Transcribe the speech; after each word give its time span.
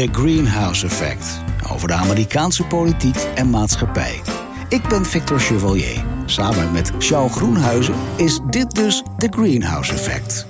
The 0.00 0.08
Greenhouse 0.12 0.86
Effect. 0.86 1.42
Over 1.72 1.88
de 1.88 1.94
Amerikaanse 1.94 2.64
politiek 2.64 3.16
en 3.34 3.50
maatschappij. 3.50 4.20
Ik 4.68 4.88
ben 4.88 5.04
Victor 5.04 5.40
Chevalier. 5.40 6.04
Samen 6.26 6.72
met 6.72 6.92
Charles 6.98 7.32
Groenhuizen 7.32 7.94
is 8.16 8.40
dit 8.50 8.70
dus 8.70 9.02
The 9.18 9.26
Greenhouse 9.30 9.92
Effect. 9.92 10.46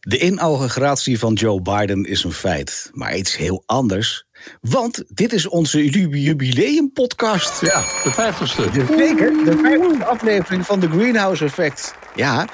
De 0.00 0.18
inauguratie 0.18 1.18
van 1.18 1.32
Joe 1.32 1.62
Biden 1.62 2.04
is 2.04 2.24
een 2.24 2.32
feit, 2.32 2.90
maar 2.92 3.16
iets 3.16 3.36
heel 3.36 3.62
anders. 3.66 4.24
Want 4.60 5.04
dit 5.08 5.32
is 5.32 5.48
onze 5.48 5.90
jubileumpodcast. 5.90 7.60
Ja, 7.60 7.80
de 7.80 8.10
vijftigste. 8.10 8.68
Zeker, 8.96 9.44
de 9.44 9.58
vijftigste 9.62 10.04
aflevering 10.04 10.66
van 10.66 10.80
The 10.80 10.88
Greenhouse 10.88 11.44
Effect. 11.44 11.94
Ja, 12.14 12.48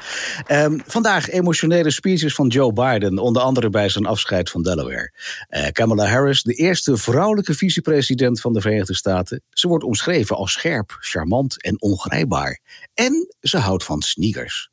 um, 0.48 0.82
vandaag 0.86 1.30
emotionele 1.30 1.90
speeches 1.90 2.34
van 2.34 2.48
Joe 2.48 2.72
Biden, 2.72 3.18
onder 3.18 3.42
andere 3.42 3.70
bij 3.70 3.88
zijn 3.88 4.06
afscheid 4.06 4.50
van 4.50 4.62
Delaware. 4.62 5.12
Uh, 5.50 5.66
Kamala 5.72 6.06
Harris, 6.06 6.42
de 6.42 6.54
eerste 6.54 6.96
vrouwelijke 6.96 7.54
vicepresident 7.54 8.40
van 8.40 8.52
de 8.52 8.60
Verenigde 8.60 8.94
Staten. 8.94 9.42
Ze 9.50 9.68
wordt 9.68 9.84
omschreven 9.84 10.36
als 10.36 10.52
scherp, 10.52 10.96
charmant 11.00 11.62
en 11.62 11.80
ongrijpbaar. 11.80 12.60
En 12.94 13.34
ze 13.40 13.58
houdt 13.58 13.84
van 13.84 14.02
sneakers. 14.02 14.70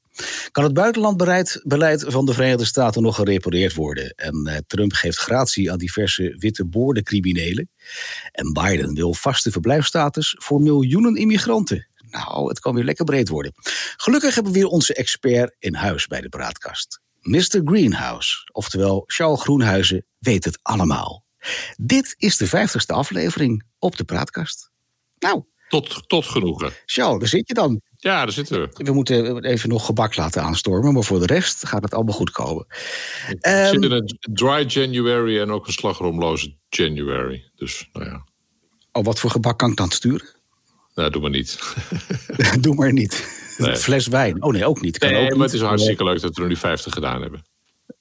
Kan 0.52 0.64
het 0.64 0.74
buitenlandbeleid 0.74 1.60
van 2.08 2.26
de 2.26 2.34
Verenigde 2.34 2.66
Staten 2.66 3.02
nog 3.02 3.16
gerepareerd 3.16 3.74
worden? 3.74 4.14
En 4.16 4.48
uh, 4.50 4.58
Trump 4.68 4.94
geeft 4.94 5.18
gratie 5.18 5.72
aan 5.72 5.78
diverse 5.78 6.36
witte 6.38 6.66
boordencriminelen. 6.66 7.70
En 8.32 8.54
Biden 8.54 8.94
wil 8.94 9.14
vaste 9.14 9.52
verblijfstatus 9.52 10.36
voor 10.40 10.62
miljoenen 10.62 11.16
immigranten. 11.16 11.88
Nou, 12.14 12.48
het 12.48 12.60
kan 12.60 12.76
weer 12.76 12.84
lekker 12.84 13.06
breed 13.06 13.30
worden. 13.30 13.54
Gelukkig 13.98 14.36
hebben 14.36 14.54
we 14.54 14.60
weer 14.60 14.68
onze 14.68 14.94
expert 14.94 15.56
in 15.60 15.74
huis 15.74 16.08
bij 16.08 16.22
de 16.22 16.30
Braadkast. 16.30 17.00
Mr. 17.22 17.62
Greenhouse, 17.66 18.50
oftewel 18.52 19.04
Charles 19.08 19.42
Groenhuizen, 19.42 20.06
weet 20.20 20.46
het 20.46 20.60
allemaal. 20.62 21.26
Dit 21.78 22.16
is 22.18 22.38
de 22.38 22.48
vijftigste 22.48 22.94
aflevering 22.94 23.64
op 23.80 23.96
de 23.96 24.04
Praatkast. 24.04 24.72
Nou. 25.20 25.44
Tot, 25.70 26.10
tot 26.10 26.26
genoegen. 26.26 26.72
Charles, 26.86 27.20
daar 27.20 27.28
zit 27.28 27.48
je 27.48 27.54
dan. 27.54 27.82
Ja, 27.98 28.24
daar 28.24 28.32
zitten 28.32 28.62
we. 28.62 28.84
We 28.84 28.94
moeten 28.94 29.44
even 29.44 29.70
nog 29.70 29.86
gebak 29.86 30.16
laten 30.16 30.44
aanstormen, 30.44 30.94
maar 30.94 31.04
voor 31.04 31.20
de 31.20 31.26
rest 31.26 31.68
gaat 31.68 31.84
het 31.84 31.94
allemaal 31.94 32.14
goed 32.14 32.32
komen. 32.32 32.66
Ik 33.30 33.48
um, 33.48 33.66
zit 33.66 33.84
in 33.84 33.92
een 33.92 34.18
dry 34.20 34.66
January 34.68 35.40
en 35.40 35.52
ook 35.52 35.68
een 35.68 35.74
slagroomloze 35.74 36.56
January. 36.70 37.52
Dus, 37.56 37.90
nou 37.94 38.06
ja. 38.06 38.26
Oh, 38.92 39.04
wat 39.04 39.20
voor 39.20 39.30
gebak 39.30 39.60
kan 39.60 39.70
ik 39.70 39.78
dan 39.78 39.90
sturen? 39.90 40.28
Nou, 40.94 41.10
doe 41.10 41.22
maar 41.22 41.30
niet. 41.30 41.76
doe 42.62 42.76
maar 42.76 42.94
niet. 42.94 43.42
Nee. 43.58 43.76
Fles 43.76 44.08
wijn. 44.08 44.44
Oh 44.44 44.52
nee, 44.52 44.66
ook 44.66 44.82
niet. 44.82 44.98
Kan 44.98 45.10
nee, 45.10 45.18
ook 45.18 45.30
maar 45.30 45.38
niet. 45.38 45.46
het 45.46 45.54
is 45.54 45.62
hartstikke 45.62 46.04
leuk 46.04 46.22
dat 46.22 46.36
we 46.36 46.42
er 46.42 46.48
nu 46.48 46.56
50 46.56 46.94
gedaan 46.94 47.22
hebben. 47.22 47.44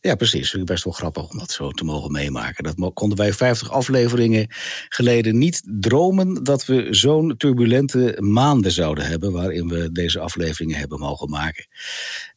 Ja, 0.00 0.14
precies. 0.14 0.56
Best 0.64 0.84
wel 0.84 0.92
grappig 0.92 1.30
om 1.30 1.38
dat 1.38 1.50
zo 1.50 1.70
te 1.70 1.84
mogen 1.84 2.12
meemaken. 2.12 2.64
Dat 2.64 2.92
konden 2.94 3.18
wij 3.18 3.32
50 3.32 3.70
afleveringen 3.70 4.46
geleden 4.88 5.38
niet 5.38 5.62
dromen 5.64 6.44
dat 6.44 6.64
we 6.64 6.86
zo'n 6.90 7.36
turbulente 7.36 8.16
maanden 8.20 8.72
zouden 8.72 9.06
hebben 9.06 9.32
waarin 9.32 9.68
we 9.68 9.92
deze 9.92 10.20
afleveringen 10.20 10.78
hebben 10.78 10.98
mogen 10.98 11.30
maken. 11.30 11.66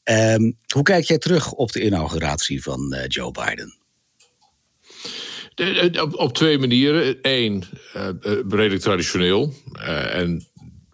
Um, 0.03 0.57
hoe 0.73 0.83
kijk 0.83 1.03
jij 1.03 1.17
terug 1.17 1.51
op 1.51 1.71
de 1.71 1.83
inauguratie 1.83 2.63
van 2.63 2.93
uh, 2.93 2.99
Joe 3.07 3.31
Biden? 3.31 3.84
De, 5.55 6.01
op, 6.01 6.15
op, 6.15 6.33
twee 6.33 6.57
manieren. 6.57 7.17
Eén, 7.21 7.63
uh, 7.95 8.09
redelijk 8.49 8.81
traditioneel. 8.81 9.53
En 10.11 10.47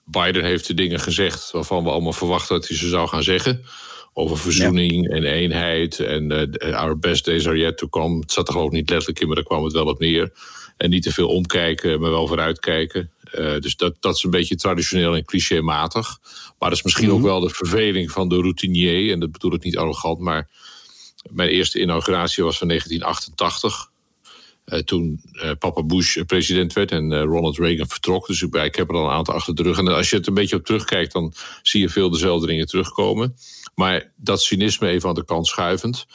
Biden 0.06 0.44
heeft 0.44 0.68
de 0.68 0.74
dingen 0.74 1.00
gezegd 1.00 1.52
waarvan 1.52 1.84
we 1.84 1.90
allemaal 1.90 2.14
verwachten 2.14 2.56
dat 2.56 2.68
hij 2.68 2.78
ze 2.78 2.88
zou 2.88 3.08
gaan 3.08 3.24
zeggen 3.24 3.66
over 4.14 4.38
verzoening 4.38 5.10
en 5.10 5.24
eenheid. 5.24 6.00
En 6.00 6.32
uh, 6.32 6.76
our 6.82 7.00
best 7.00 7.26
days 7.26 7.48
are 7.48 7.58
yet 7.58 7.78
to 7.78 7.88
come. 7.88 8.20
Het 8.20 8.32
zat 8.32 8.48
er 8.48 8.54
geloof 8.54 8.68
ik 8.68 8.74
niet 8.76 8.90
letterlijk 8.90 9.20
in, 9.20 9.28
maar 9.28 9.36
daar 9.36 9.46
kwam 9.46 9.64
het 9.64 9.74
wel 9.74 9.86
op 9.86 10.00
neer. 10.00 10.32
En 10.78 10.90
niet 10.90 11.04
te 11.04 11.12
veel 11.12 11.28
omkijken, 11.28 12.00
maar 12.00 12.10
wel 12.10 12.28
vooruitkijken. 12.28 13.12
Uh, 13.40 13.60
dus 13.60 13.76
dat, 13.76 13.96
dat 14.00 14.16
is 14.16 14.24
een 14.24 14.30
beetje 14.30 14.56
traditioneel 14.56 15.16
en 15.16 15.26
clichématig. 15.26 16.20
Maar 16.60 16.70
dat 16.70 16.78
is 16.78 16.84
misschien 16.84 17.06
mm 17.06 17.12
-hmm. 17.12 17.20
ook 17.20 17.28
wel 17.28 17.40
de 17.40 17.50
verveling 17.50 18.12
van 18.12 18.30
de 18.30 18.36
routinier. 18.36 19.12
En 19.12 19.20
dat 19.20 19.32
bedoel 19.32 19.54
ik 19.54 19.64
niet 19.64 19.78
arrogant, 19.78 20.20
maar 20.20 20.50
mijn 21.30 21.50
eerste 21.50 21.80
inauguratie 21.80 22.44
was 22.44 22.58
van 22.58 22.68
1988. 22.68 23.91
Uh, 24.66 24.80
toen 24.80 25.22
uh, 25.32 25.52
papa 25.60 25.84
Bush 25.84 26.22
president 26.22 26.74
werd 26.74 26.92
en 26.92 27.12
uh, 27.12 27.22
Ronald 27.22 27.58
Reagan 27.58 27.88
vertrok. 27.88 28.28
Dus 28.28 28.42
ik, 28.42 28.56
ik 28.56 28.76
heb 28.76 28.90
er 28.90 28.96
al 28.96 29.06
een 29.06 29.12
aantal 29.12 29.34
achter 29.34 29.56
de 29.56 29.64
rug. 29.64 29.78
En 29.78 29.88
als 29.88 30.10
je 30.10 30.16
het 30.16 30.28
een 30.28 30.34
beetje 30.34 30.56
op 30.56 30.66
terugkijkt, 30.66 31.12
dan 31.12 31.34
zie 31.62 31.82
je 31.82 31.90
veel 31.90 32.10
dezelfde 32.10 32.48
dingen 32.48 32.68
terugkomen. 32.68 33.36
Maar 33.76 34.12
dat 34.16 34.42
cynisme 34.42 34.88
even 34.88 35.10
aan 35.10 35.16
de 35.16 35.26
kant 35.26 35.48
schuivend. 35.48 36.06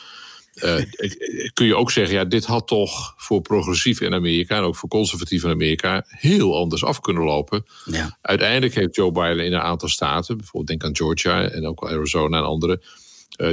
Kun 1.54 1.66
je 1.66 1.76
ook 1.76 1.90
zeggen, 1.90 2.14
ja, 2.14 2.24
dit 2.24 2.44
had 2.44 2.66
toch 2.66 3.14
voor 3.16 3.40
progressief 3.40 4.00
in 4.00 4.14
Amerika 4.14 4.56
en 4.56 4.62
ook 4.62 4.76
voor 4.76 4.88
conservatief 4.88 5.44
in 5.44 5.50
Amerika 5.50 6.04
heel 6.06 6.56
anders 6.56 6.84
af 6.84 7.00
kunnen 7.00 7.24
lopen. 7.24 7.64
Ja. 7.84 8.18
Uiteindelijk 8.22 8.74
heeft 8.74 8.96
Joe 8.96 9.12
Biden 9.12 9.44
in 9.44 9.52
een 9.52 9.60
aantal 9.60 9.88
staten, 9.88 10.36
bijvoorbeeld 10.36 10.66
denk 10.66 10.84
aan 10.84 10.96
Georgia 10.96 11.48
en 11.48 11.66
ook 11.66 11.88
Arizona 11.88 12.38
en 12.38 12.44
andere, 12.44 12.82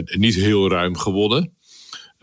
niet 0.04 0.36
heel 0.36 0.70
ruim 0.70 0.98
gewonnen. 0.98 1.54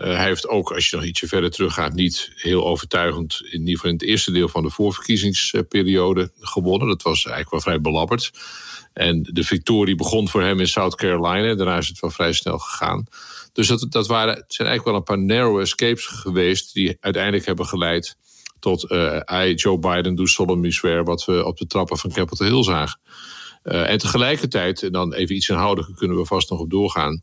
Uh, 0.01 0.07
hij 0.07 0.27
heeft 0.27 0.49
ook, 0.49 0.73
als 0.73 0.91
je 0.91 0.97
nog 0.97 1.05
ietsje 1.05 1.27
verder 1.27 1.51
teruggaat, 1.51 1.93
niet 1.93 2.33
heel 2.35 2.67
overtuigend, 2.67 3.41
in 3.45 3.59
ieder 3.59 3.75
geval 3.75 3.91
in 3.91 3.97
het 3.97 4.07
eerste 4.07 4.33
deel 4.33 4.49
van 4.49 4.63
de 4.63 4.71
voorverkiezingsperiode 4.71 6.33
gewonnen. 6.41 6.89
Dat 6.89 7.03
was 7.03 7.25
eigenlijk 7.25 7.51
wel 7.51 7.61
vrij 7.61 7.81
belabberd. 7.81 8.31
En 8.93 9.23
de 9.23 9.45
victorie 9.45 9.95
begon 9.95 10.29
voor 10.29 10.43
hem 10.43 10.61
in 10.61 10.69
South 10.69 10.95
Carolina. 10.95 11.55
Daarna 11.55 11.77
is 11.77 11.89
het 11.89 12.01
wel 12.01 12.11
vrij 12.11 12.33
snel 12.33 12.59
gegaan. 12.59 13.07
Dus 13.53 13.67
dat, 13.67 13.87
dat 13.89 14.07
waren, 14.07 14.35
het 14.35 14.55
zijn 14.55 14.69
eigenlijk 14.69 14.85
wel 14.85 14.95
een 14.95 15.27
paar 15.27 15.37
narrow 15.37 15.61
escapes 15.61 16.07
geweest... 16.07 16.75
die 16.75 16.97
uiteindelijk 17.01 17.47
hebben 17.47 17.67
geleid 17.67 18.17
tot 18.59 18.91
uh, 18.91 19.21
I, 19.33 19.55
Joe 19.55 19.79
Biden, 19.79 20.15
do 20.15 20.27
solemnly 20.27 20.71
swear... 20.71 21.05
wat 21.05 21.25
we 21.25 21.45
op 21.45 21.59
de 21.59 21.67
trappen 21.67 21.99
van 21.99 22.13
Capitol 22.13 22.47
Hill 22.47 22.63
zagen. 22.63 23.01
Uh, 23.65 23.91
en 23.91 23.99
tegelijkertijd, 23.99 24.83
en 24.83 24.93
dan 24.93 25.15
even 25.15 25.35
iets 25.35 25.49
inhoudelijker 25.49 25.97
kunnen 25.97 26.17
we 26.17 26.27
vast 26.27 26.51
nog 26.51 26.59
op 26.59 26.71
doorgaan... 26.71 27.23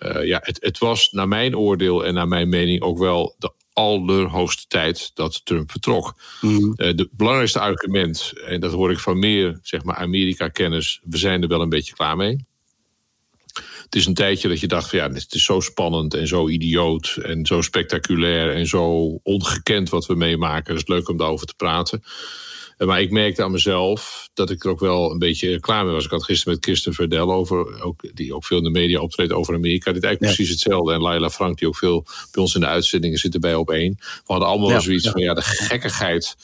Uh, 0.00 0.26
ja, 0.26 0.40
het, 0.42 0.58
het 0.62 0.78
was 0.78 1.10
naar 1.10 1.28
mijn 1.28 1.56
oordeel 1.56 2.04
en 2.04 2.14
naar 2.14 2.28
mijn 2.28 2.48
mening 2.48 2.82
ook 2.82 2.98
wel 2.98 3.34
de 3.38 3.52
allerhoogste 3.72 4.64
tijd 4.68 5.10
dat 5.14 5.40
Trump 5.44 5.70
vertrok. 5.70 6.14
Mm. 6.40 6.74
Uh, 6.76 6.86
het 6.86 7.08
belangrijkste 7.12 7.60
argument, 7.60 8.32
en 8.46 8.60
dat 8.60 8.72
hoor 8.72 8.90
ik 8.90 8.98
van 8.98 9.18
meer 9.18 9.58
zeg 9.62 9.84
maar, 9.84 9.96
Amerika-kennis, 9.96 11.00
we 11.04 11.16
zijn 11.16 11.42
er 11.42 11.48
wel 11.48 11.60
een 11.60 11.68
beetje 11.68 11.94
klaar 11.94 12.16
mee. 12.16 12.48
Het 13.84 13.94
is 13.94 14.06
een 14.06 14.14
tijdje 14.14 14.48
dat 14.48 14.60
je 14.60 14.66
dacht 14.66 14.90
van 14.90 14.98
ja, 14.98 15.10
het 15.10 15.34
is 15.34 15.44
zo 15.44 15.60
spannend 15.60 16.14
en 16.14 16.26
zo 16.26 16.48
idioot 16.48 17.18
en 17.22 17.46
zo 17.46 17.60
spectaculair 17.60 18.54
en 18.54 18.66
zo 18.66 19.14
ongekend 19.22 19.88
wat 19.88 20.06
we 20.06 20.14
meemaken. 20.14 20.72
Het 20.72 20.82
is 20.82 20.88
leuk 20.88 21.08
om 21.08 21.16
daarover 21.16 21.46
te 21.46 21.54
praten. 21.54 22.02
Maar 22.86 23.00
ik 23.00 23.10
merkte 23.10 23.42
aan 23.42 23.50
mezelf 23.50 24.28
dat 24.34 24.50
ik 24.50 24.64
er 24.64 24.70
ook 24.70 24.80
wel 24.80 25.10
een 25.10 25.18
beetje 25.18 25.60
klaar 25.60 25.84
mee 25.84 25.94
was. 25.94 26.04
Ik 26.04 26.10
had 26.10 26.24
gisteren 26.24 26.52
met 26.52 26.62
Kirsten 26.62 26.94
Verdel 26.94 27.32
over, 27.32 27.82
ook, 27.82 28.02
die 28.14 28.34
ook 28.34 28.44
veel 28.44 28.58
in 28.58 28.64
de 28.64 28.70
media 28.70 29.00
optreedt 29.00 29.32
over 29.32 29.54
Amerika. 29.54 29.92
Dit 29.92 30.02
is 30.02 30.08
eigenlijk 30.08 30.30
ja. 30.30 30.36
precies 30.36 30.62
hetzelfde. 30.62 30.92
En 30.92 31.00
Laila 31.00 31.30
Frank, 31.30 31.58
die 31.58 31.68
ook 31.68 31.76
veel 31.76 32.04
bij 32.32 32.42
ons 32.42 32.54
in 32.54 32.60
de 32.60 32.66
uitzendingen 32.66 33.18
zit 33.18 33.34
erbij 33.34 33.54
op 33.54 33.70
één. 33.70 33.94
We 33.98 34.22
hadden 34.24 34.48
allemaal 34.48 34.70
ja, 34.70 34.80
zoiets 34.80 35.04
ja. 35.04 35.10
van 35.10 35.20
ja, 35.20 35.34
de 35.34 35.42
gekkigheid. 35.42 36.36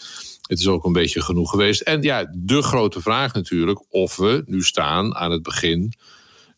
Het 0.47 0.59
is 0.59 0.67
ook 0.67 0.85
een 0.85 0.93
beetje 0.93 1.23
genoeg 1.23 1.51
geweest. 1.51 1.81
En 1.81 2.03
ja, 2.03 2.33
de 2.35 2.63
grote 2.63 3.01
vraag 3.01 3.33
natuurlijk 3.33 3.83
of 3.89 4.17
we 4.17 4.43
nu 4.47 4.63
staan 4.63 5.15
aan 5.15 5.31
het 5.31 5.43
begin 5.43 5.93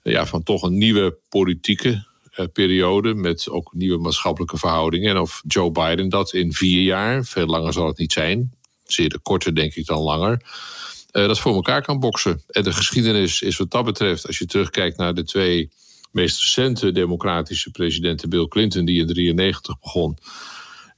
ja, 0.02 0.26
van 0.26 0.42
toch 0.42 0.62
een 0.62 0.78
nieuwe 0.78 1.18
politieke 1.28 2.06
uh, 2.36 2.46
periode 2.52 3.14
met 3.14 3.48
ook 3.50 3.74
nieuwe 3.74 3.98
maatschappelijke 3.98 4.58
verhoudingen. 4.58 5.10
En 5.10 5.18
of 5.18 5.42
Joe 5.46 5.70
Biden 5.70 6.08
dat 6.08 6.32
in 6.32 6.52
vier 6.52 6.82
jaar, 6.82 7.24
veel 7.24 7.46
langer 7.46 7.72
zal 7.72 7.86
het 7.86 7.98
niet 7.98 8.12
zijn, 8.12 8.57
zeer 8.92 9.08
de 9.08 9.18
korte 9.18 9.52
denk 9.52 9.74
ik 9.74 9.86
dan 9.86 10.00
langer, 10.00 10.42
uh, 11.12 11.26
dat 11.26 11.38
voor 11.38 11.54
elkaar 11.54 11.82
kan 11.82 12.00
boksen. 12.00 12.42
En 12.48 12.62
de 12.62 12.72
geschiedenis 12.72 13.42
is 13.42 13.56
wat 13.56 13.70
dat 13.70 13.84
betreft, 13.84 14.26
als 14.26 14.38
je 14.38 14.46
terugkijkt 14.46 14.96
naar 14.96 15.14
de 15.14 15.24
twee 15.24 15.70
meest 16.12 16.40
recente 16.40 16.92
democratische 16.92 17.70
presidenten, 17.70 18.28
Bill 18.28 18.48
Clinton 18.48 18.84
die 18.84 19.00
in 19.00 19.06
93 19.06 19.80
begon 19.80 20.18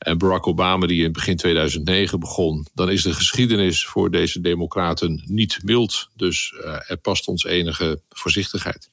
en 0.01 0.19
Barack 0.19 0.47
Obama 0.47 0.87
die 0.87 1.05
in 1.05 1.13
begin 1.13 1.37
2009 1.37 2.21
begon, 2.21 2.67
dan 2.75 2.91
is 2.91 3.03
de 3.03 3.15
geschiedenis 3.15 3.87
voor 3.87 4.11
deze 4.11 4.41
democraten 4.41 5.23
niet 5.27 5.59
mild. 5.63 6.09
Dus 6.17 6.55
uh, 6.57 6.91
er 6.91 6.97
past 6.97 7.29
ons 7.29 7.45
enige 7.45 8.01
voorzichtigheid. 8.09 8.91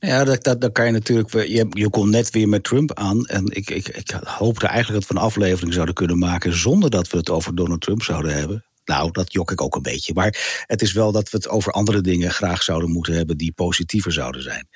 Ja, 0.00 0.24
dat, 0.24 0.44
dat, 0.44 0.60
dat 0.60 0.72
kan 0.72 0.86
je 0.86 0.92
natuurlijk. 0.92 1.32
Je, 1.32 1.66
je 1.70 1.90
kon 1.90 2.10
net 2.10 2.30
weer 2.30 2.48
met 2.48 2.64
Trump 2.64 2.94
aan. 2.94 3.26
En 3.26 3.44
ik, 3.46 3.70
ik, 3.70 3.88
ik 3.88 4.10
hoopte 4.24 4.66
eigenlijk 4.66 5.00
dat 5.00 5.10
we 5.10 5.16
een 5.16 5.26
aflevering 5.26 5.72
zouden 5.72 5.94
kunnen 5.94 6.18
maken. 6.18 6.56
zonder 6.56 6.90
dat 6.90 7.10
we 7.10 7.16
het 7.16 7.30
over 7.30 7.54
Donald 7.54 7.80
Trump 7.80 8.02
zouden 8.02 8.34
hebben. 8.34 8.64
Nou, 8.84 9.10
dat 9.10 9.32
jok 9.32 9.50
ik 9.50 9.60
ook 9.60 9.76
een 9.76 9.82
beetje. 9.82 10.14
Maar 10.14 10.64
het 10.66 10.82
is 10.82 10.92
wel 10.92 11.12
dat 11.12 11.30
we 11.30 11.36
het 11.36 11.48
over 11.48 11.72
andere 11.72 12.00
dingen 12.00 12.30
graag 12.30 12.62
zouden 12.62 12.90
moeten 12.90 13.14
hebben. 13.14 13.36
die 13.36 13.52
positiever 13.52 14.12
zouden 14.12 14.42
zijn. 14.42 14.68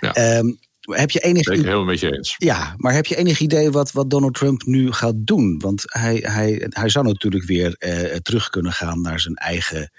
Ja. 0.00 0.38
Um, 0.38 0.58
heb 0.94 1.10
je 1.10 1.20
enig 1.20 1.42
ben 1.42 1.54
ik 1.54 1.64
helemaal 1.64 1.84
met 1.84 2.00
je 2.00 2.16
eens. 2.16 2.34
Ja, 2.38 2.74
maar 2.76 2.94
heb 2.94 3.06
je 3.06 3.16
enig 3.16 3.40
idee 3.40 3.70
wat, 3.70 3.92
wat 3.92 4.10
Donald 4.10 4.34
Trump 4.34 4.64
nu 4.64 4.92
gaat 4.92 5.14
doen? 5.16 5.58
Want 5.58 5.82
hij, 5.86 6.16
hij, 6.22 6.66
hij 6.68 6.88
zou 6.88 7.06
natuurlijk 7.06 7.44
weer 7.44 7.76
uh, 7.78 8.16
terug 8.16 8.48
kunnen 8.48 8.72
gaan 8.72 9.00
naar 9.00 9.20
zijn 9.20 9.34
eigen 9.34 9.90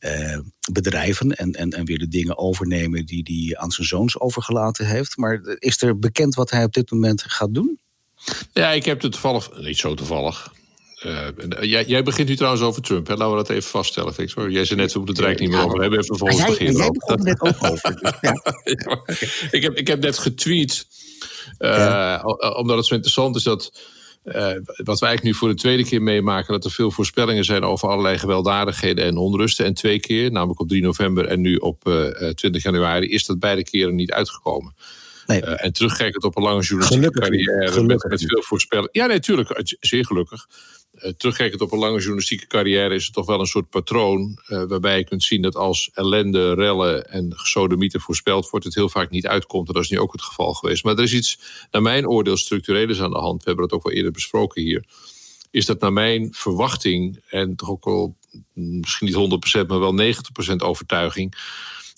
uh, 0.00 0.38
bedrijven 0.72 1.36
en, 1.36 1.52
en, 1.52 1.70
en 1.70 1.84
weer 1.84 1.98
de 1.98 2.08
dingen 2.08 2.38
overnemen 2.38 3.06
die 3.06 3.48
hij 3.48 3.58
aan 3.58 3.70
zijn 3.70 3.86
zoons 3.86 4.20
overgelaten 4.20 4.86
heeft. 4.86 5.16
Maar 5.16 5.40
is 5.58 5.82
er 5.82 5.98
bekend 5.98 6.34
wat 6.34 6.50
hij 6.50 6.64
op 6.64 6.72
dit 6.72 6.90
moment 6.90 7.22
gaat 7.22 7.54
doen? 7.54 7.78
Ja, 8.52 8.72
ik 8.72 8.84
heb 8.84 9.02
het 9.02 9.12
toevallig, 9.12 9.60
niet 9.60 9.78
zo 9.78 9.94
toevallig. 9.94 10.52
Uh, 11.04 11.28
jij, 11.60 11.84
jij, 11.84 12.02
begint 12.02 12.28
nu 12.28 12.36
trouwens 12.36 12.62
over 12.62 12.82
Trump. 12.82 13.06
Hè? 13.06 13.14
Laten 13.14 13.30
we 13.30 13.36
dat 13.36 13.48
even 13.48 13.70
vaststellen, 13.70 14.14
Fix. 14.14 14.32
Hoor. 14.34 14.50
Jij 14.50 14.64
zei 14.64 14.80
net, 14.80 14.92
we 14.92 14.98
moeten 14.98 15.16
het 15.16 15.24
Rijk 15.24 15.40
niet 15.40 15.50
meer 15.50 15.64
over 15.64 15.80
hebben. 15.80 15.98
Even 15.98 16.18
volgens 16.18 16.44
beginnen. 16.44 16.76
Jij 16.76 16.90
begon 16.90 17.22
net 17.22 17.40
ook 17.40 17.70
over. 17.70 18.00
Dus, 18.00 18.12
ja. 18.20 18.42
ik, 19.58 19.62
heb, 19.62 19.74
ik 19.74 19.86
heb 19.86 20.00
net 20.00 20.18
getweet, 20.18 20.86
uh, 21.58 21.68
ja. 21.68 22.22
omdat 22.56 22.76
het 22.76 22.86
zo 22.86 22.94
interessant 22.94 23.36
is 23.36 23.42
dat 23.42 23.72
wat 24.84 25.00
wij 25.00 25.08
eigenlijk 25.08 25.22
nu 25.22 25.34
voor 25.34 25.48
de 25.48 25.54
tweede 25.54 25.84
keer 25.84 26.02
meemaken, 26.02 26.52
dat 26.52 26.64
er 26.64 26.70
veel 26.70 26.90
voorspellingen 26.90 27.44
zijn 27.44 27.64
over 27.64 27.88
allerlei 27.88 28.18
gewelddadigheden 28.18 29.04
en 29.04 29.16
onrusten. 29.16 29.64
En 29.64 29.74
twee 29.74 30.00
keer, 30.00 30.32
namelijk 30.32 30.60
op 30.60 30.68
3 30.68 30.82
november 30.82 31.26
en 31.26 31.40
nu 31.40 31.56
op 31.56 31.88
uh, 31.88 32.28
eh, 32.28 32.34
20 32.34 32.64
eh, 32.64 32.72
januari, 32.72 33.08
is 33.08 33.26
dat 33.26 33.38
beide 33.38 33.64
keren 33.64 33.94
niet 33.94 34.12
uitgekomen. 34.12 34.74
Nee. 35.26 35.42
Uh, 35.42 35.64
en 35.64 35.72
terugkijkend 35.72 36.24
op 36.24 36.36
een 36.36 36.42
lange 36.42 36.62
journalistieke 36.62 37.20
carrière 37.20 37.82
met, 37.82 38.06
met, 38.08 38.24
veel 38.26 38.42
voorspellingen. 38.42 38.90
Ja, 38.92 39.06
nee, 39.06 39.20
tuurlijk, 39.20 39.76
zeer 39.80 40.06
gelukkig. 40.06 40.46
Uh, 40.98 41.10
terugkijkend 41.10 41.60
op 41.60 41.72
een 41.72 41.78
lange 41.78 41.98
journalistieke 41.98 42.46
carrière 42.46 42.94
is 42.94 43.04
het 43.04 43.14
toch 43.14 43.26
wel 43.26 43.40
een 43.40 43.46
soort 43.46 43.68
patroon. 43.68 44.38
Uh, 44.48 44.64
waarbij 44.68 44.98
je 44.98 45.04
kunt 45.04 45.22
zien 45.22 45.42
dat 45.42 45.56
als 45.56 45.90
ellende, 45.92 46.54
rellen 46.54 47.10
en 47.10 47.32
gesodemieten 47.36 48.00
voorspeld 48.00 48.50
wordt, 48.50 48.64
het 48.64 48.74
heel 48.74 48.88
vaak 48.88 49.10
niet 49.10 49.26
uitkomt. 49.26 49.68
En 49.68 49.74
dat 49.74 49.82
is 49.82 49.90
nu 49.90 49.98
ook 49.98 50.12
het 50.12 50.22
geval 50.22 50.54
geweest. 50.54 50.84
Maar 50.84 50.96
er 50.96 51.02
is 51.02 51.12
iets, 51.12 51.38
naar 51.70 51.82
mijn 51.82 52.08
oordeel, 52.08 52.36
structureels 52.36 53.00
aan 53.00 53.10
de 53.10 53.18
hand. 53.18 53.42
We 53.42 53.48
hebben 53.48 53.68
dat 53.68 53.78
ook 53.78 53.84
wel 53.84 53.92
eerder 53.92 54.12
besproken 54.12 54.62
hier. 54.62 54.84
Is 55.50 55.66
dat 55.66 55.80
naar 55.80 55.92
mijn 55.92 56.28
verwachting, 56.32 57.22
en 57.28 57.56
toch 57.56 57.68
ook 57.68 57.84
wel 57.84 58.16
misschien 58.52 59.06
niet 59.06 59.62
100%, 59.62 59.66
maar 59.66 59.80
wel 59.80 60.14
90% 60.52 60.56
overtuiging, 60.56 61.34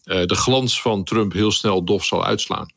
uh, 0.05 0.25
de 0.25 0.35
glans 0.35 0.81
van 0.81 1.05
Trump 1.05 1.33
heel 1.33 1.51
snel 1.51 1.85
dof 1.85 2.05
zal 2.05 2.25
uitslaan. 2.25 2.77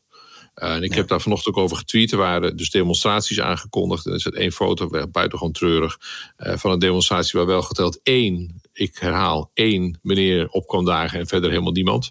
Uh, 0.62 0.74
en 0.74 0.84
ik 0.84 0.90
ja. 0.90 0.96
heb 0.96 1.08
daar 1.08 1.22
vanochtend 1.22 1.56
ook 1.56 1.64
over 1.64 1.78
getweet. 1.78 2.12
Er 2.12 2.18
waren 2.18 2.58
dus 2.58 2.70
demonstraties 2.70 3.40
aangekondigd. 3.40 4.06
En 4.06 4.14
er 4.14 4.20
zit 4.20 4.36
één 4.36 4.52
foto, 4.52 4.88
buitengewoon 4.88 5.52
treurig, 5.52 6.00
uh, 6.38 6.58
van 6.58 6.72
een 6.72 6.80
demonstratie 6.80 7.40
waar 7.40 7.48
wel 7.48 7.62
geteld 7.62 8.00
één, 8.04 8.62
ik 8.74 8.98
herhaal, 8.98 9.52
één 9.54 10.00
meneer 10.02 10.48
op 10.50 10.68
kwam 10.68 10.86
dagen 10.86 11.20
en 11.20 11.28
verder 11.28 11.50
helemaal 11.50 11.72
niemand. 11.72 12.10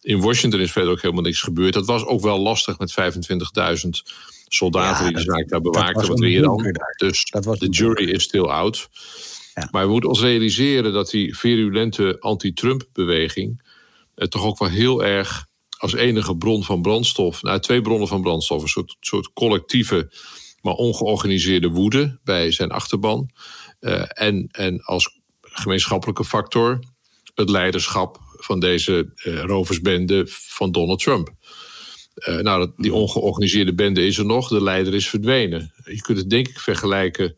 In 0.00 0.20
Washington 0.20 0.60
is 0.60 0.72
verder 0.72 0.90
ook 0.90 1.02
helemaal 1.02 1.22
niks 1.22 1.40
gebeurd. 1.40 1.72
Dat 1.72 1.86
was 1.86 2.04
ook 2.04 2.20
wel 2.20 2.38
lastig 2.38 2.78
met 2.78 2.94
25.000 3.00 3.88
soldaten 4.48 5.04
ja, 5.04 5.10
die 5.10 5.24
de 5.24 5.32
zaak 5.32 5.48
daar 5.48 5.60
bewaakten. 5.60 6.08
Wat 6.08 6.18
weer 6.18 6.42
dan. 6.42 6.76
Dus 6.96 7.24
de 7.58 7.68
jury 7.70 8.10
is 8.10 8.22
still 8.22 8.44
out. 8.44 8.88
Ja. 9.54 9.68
Maar 9.70 9.84
we 9.84 9.90
moeten 9.90 10.08
ons 10.08 10.20
realiseren 10.20 10.92
dat 10.92 11.10
die 11.10 11.36
virulente 11.36 12.16
anti-Trump-beweging 12.20 13.62
uh, 14.16 14.26
toch 14.28 14.44
ook 14.44 14.58
wel 14.58 14.68
heel 14.68 15.04
erg 15.04 15.46
als 15.84 15.94
enige 15.94 16.36
bron 16.36 16.64
van 16.64 16.82
brandstof, 16.82 17.42
nou, 17.42 17.60
twee 17.60 17.80
bronnen 17.80 18.08
van 18.08 18.22
brandstof, 18.22 18.62
een 18.62 18.68
soort, 18.68 18.96
soort 19.00 19.32
collectieve, 19.32 20.12
maar 20.60 20.74
ongeorganiseerde 20.74 21.68
woede 21.68 22.18
bij 22.22 22.52
zijn 22.52 22.70
achterban. 22.70 23.30
Uh, 23.80 24.02
en, 24.08 24.48
en 24.50 24.82
als 24.82 25.20
gemeenschappelijke 25.40 26.24
factor 26.24 26.78
het 27.34 27.50
leiderschap 27.50 28.18
van 28.36 28.60
deze 28.60 29.12
uh, 29.24 29.42
roversbende 29.42 30.22
van 30.28 30.72
Donald 30.72 31.00
Trump. 31.02 31.32
Uh, 32.14 32.36
nou, 32.36 32.72
die 32.76 32.94
ongeorganiseerde 32.94 33.74
bende 33.74 34.06
is 34.06 34.18
er 34.18 34.26
nog, 34.26 34.48
de 34.48 34.62
leider 34.62 34.94
is 34.94 35.08
verdwenen. 35.08 35.74
Je 35.84 36.02
kunt 36.02 36.18
het 36.18 36.30
denk 36.30 36.48
ik 36.48 36.60
vergelijken 36.60 37.36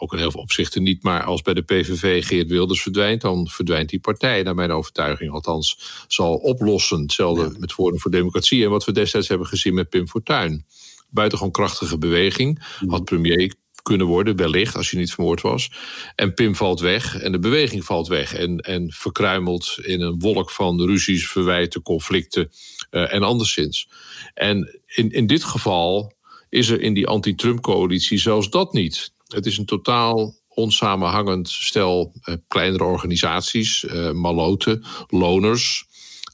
ook 0.00 0.12
in 0.12 0.18
heel 0.18 0.30
veel 0.30 0.40
opzichten 0.40 0.82
niet. 0.82 1.02
Maar 1.02 1.22
als 1.22 1.42
bij 1.42 1.54
de 1.54 1.62
PVV 1.62 2.26
Geert 2.26 2.48
Wilders 2.48 2.82
verdwijnt, 2.82 3.20
dan 3.20 3.48
verdwijnt 3.48 3.88
die 3.88 4.00
partij, 4.00 4.42
naar 4.42 4.54
mijn 4.54 4.72
overtuiging 4.72 5.32
althans, 5.32 5.78
zal 6.08 6.34
oplossen. 6.34 7.00
Hetzelfde 7.00 7.42
ja. 7.42 7.58
met 7.58 7.72
Forum 7.72 8.00
voor 8.00 8.10
Democratie. 8.10 8.64
En 8.64 8.70
wat 8.70 8.84
we 8.84 8.92
destijds 8.92 9.28
hebben 9.28 9.46
gezien 9.46 9.74
met 9.74 9.88
Pim 9.88 10.08
Fortuyn. 10.08 10.66
Buitengewoon 11.10 11.52
krachtige 11.52 11.98
beweging. 11.98 12.64
Had 12.86 13.04
premier 13.04 13.54
kunnen 13.86 14.06
worden, 14.06 14.36
wellicht, 14.36 14.76
als 14.76 14.90
je 14.90 14.96
niet 14.96 15.12
vermoord 15.12 15.40
was. 15.40 15.70
En 16.14 16.34
Pim 16.34 16.54
valt 16.54 16.80
weg 16.80 17.18
en 17.18 17.32
de 17.32 17.38
beweging 17.38 17.84
valt 17.84 18.08
weg. 18.08 18.34
En, 18.34 18.58
en 18.58 18.92
verkruimelt 18.92 19.78
in 19.82 20.00
een 20.00 20.18
wolk 20.18 20.50
van 20.50 20.82
ruzies, 20.82 21.28
verwijten, 21.28 21.82
conflicten 21.82 22.50
uh, 22.90 23.12
en 23.12 23.22
anderszins. 23.22 23.88
En 24.34 24.80
in, 24.86 25.10
in 25.10 25.26
dit 25.26 25.44
geval 25.44 26.12
is 26.48 26.68
er 26.68 26.80
in 26.80 26.94
die 26.94 27.06
anti-Trump-coalitie 27.06 28.18
zelfs 28.18 28.50
dat 28.50 28.72
niet. 28.72 29.12
Het 29.26 29.46
is 29.46 29.58
een 29.58 29.64
totaal 29.64 30.34
onsamenhangend 30.48 31.48
stel 31.48 32.12
uh, 32.24 32.34
kleinere 32.48 32.84
organisaties, 32.84 33.82
uh, 33.82 34.10
maloten, 34.10 34.84
loners. 35.06 35.84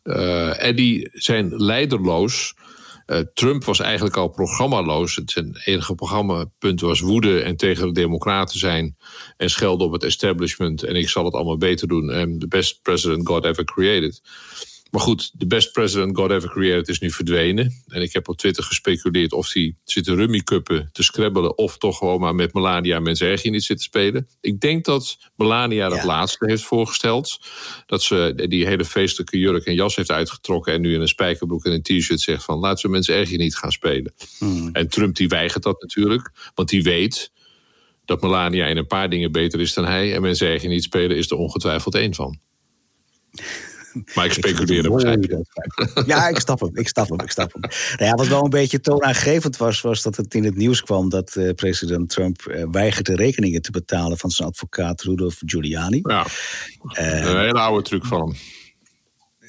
Uh, 0.05 0.65
en 0.65 0.77
die 0.77 1.09
zijn 1.13 1.57
leiderloos. 1.57 2.55
Trump 3.35 3.65
was 3.65 3.81
eigenlijk 3.81 4.17
al 4.17 4.29
programmaloos. 4.29 5.17
Het 5.17 5.31
zijn 5.31 5.57
enige 5.65 5.95
programmapunt 5.95 6.81
was 6.81 7.01
woede 7.01 7.41
en 7.41 7.57
tegen 7.57 7.87
de 7.87 7.93
democraten 7.93 8.59
zijn. 8.59 8.97
En 9.37 9.51
schelden 9.51 9.87
op 9.87 9.93
het 9.93 10.03
establishment. 10.03 10.83
En 10.83 10.97
ik 10.97 11.09
zal 11.09 11.25
het 11.25 11.35
allemaal 11.35 11.57
beter 11.57 11.89
doen. 11.89 12.11
En 12.11 12.39
the 12.39 12.49
best 12.49 12.83
president 12.83 13.27
God 13.27 13.45
ever 13.45 13.65
created. 13.65 14.21
Maar 14.93 15.01
goed, 15.01 15.31
de 15.35 15.47
best 15.47 15.73
president 15.73 16.17
God 16.17 16.31
ever 16.31 16.49
created 16.49 16.89
is 16.89 16.99
nu 16.99 17.11
verdwenen. 17.11 17.83
En 17.87 18.03
ik 18.03 18.13
heb 18.13 18.29
op 18.29 18.37
Twitter 18.37 18.65
gespeculeerd 18.65 19.33
of 19.33 19.53
hij 19.53 19.77
zit 19.85 20.05
te 20.05 20.15
rummikuppen, 20.15 20.89
te 20.93 21.03
scrabbelen... 21.03 21.59
of 21.59 21.79
toch 21.79 21.99
gewoon 21.99 22.21
maar 22.21 22.35
met 22.35 22.53
Melania 22.53 23.01
en 23.05 23.17
Sergi 23.17 23.51
niet 23.51 23.65
zit 23.65 23.77
te 23.77 23.83
spelen. 23.83 24.29
Ik 24.41 24.61
denk 24.61 24.85
dat 24.85 25.19
Melania 25.37 25.89
dat 25.89 25.99
ja. 25.99 26.07
laatste 26.07 26.47
heeft 26.47 26.63
voorgesteld. 26.63 27.39
Dat 27.87 28.03
ze 28.03 28.47
die 28.49 28.67
hele 28.67 28.85
feestelijke 28.85 29.39
jurk 29.39 29.65
en 29.65 29.75
jas 29.75 29.97
heeft 29.97 30.11
uitgetrokken... 30.11 30.73
en 30.73 30.81
nu 30.81 30.95
in 30.95 31.01
een 31.01 31.09
spijkerbroek 31.09 31.65
en 31.65 31.73
een 31.73 31.83
t-shirt 31.83 32.21
zegt 32.21 32.45
van... 32.45 32.59
laten 32.59 32.87
we 32.87 32.91
mensen 32.91 33.39
niet 33.39 33.57
gaan 33.57 33.73
spelen. 33.73 34.15
Hmm. 34.39 34.69
En 34.73 34.89
Trump 34.89 35.17
die 35.17 35.29
weigert 35.29 35.63
dat 35.63 35.83
natuurlijk, 35.83 36.31
want 36.55 36.69
die 36.69 36.83
weet 36.83 37.33
dat 38.05 38.23
Melania 38.23 38.67
in 38.67 38.77
een 38.77 38.87
paar 38.87 39.11
dingen 39.11 39.33
beter 39.33 39.61
is 39.61 39.75
dan 39.75 39.85
hij... 39.85 40.15
en 40.15 40.23
mensen 40.23 40.69
niet 40.69 40.83
spelen 40.83 41.17
is 41.17 41.31
er 41.31 41.37
ongetwijfeld 41.37 41.95
één 41.95 42.15
van. 42.15 42.39
Maar 44.15 44.25
ik 44.25 44.33
speculeer 44.33 44.85
hem. 44.85 45.21
Ja, 46.07 46.29
ik 46.29 46.39
stap 46.39 46.61
hem, 46.61 46.77
ik 46.77 46.89
stap 46.89 47.09
hem, 47.09 47.21
ik 47.21 47.31
stap 47.31 47.53
hem. 47.53 47.61
Nou 47.61 48.05
ja, 48.11 48.15
wat 48.15 48.27
wel 48.27 48.45
een 48.45 48.51
beetje 48.51 48.81
toonaangevend 48.81 49.57
was, 49.57 49.81
was 49.81 50.03
dat 50.03 50.17
het 50.17 50.35
in 50.35 50.45
het 50.45 50.57
nieuws 50.57 50.83
kwam 50.83 51.09
dat 51.09 51.35
uh, 51.35 51.53
president 51.55 52.09
Trump 52.09 52.43
uh, 52.47 52.65
weigert 52.71 53.07
de 53.07 53.17
rekeningen 53.17 53.63
te 53.63 53.71
betalen 53.71 54.19
van 54.19 54.31
zijn 54.31 54.49
advocaat 54.49 55.03
Rudolph 55.03 55.43
Giuliani. 55.47 56.01
Ja, 56.03 56.27
uh, 56.99 57.31
een 57.31 57.39
hele 57.39 57.61
oude 57.61 57.83
truc 57.83 58.05
van 58.05 58.21
hem. 58.21 58.37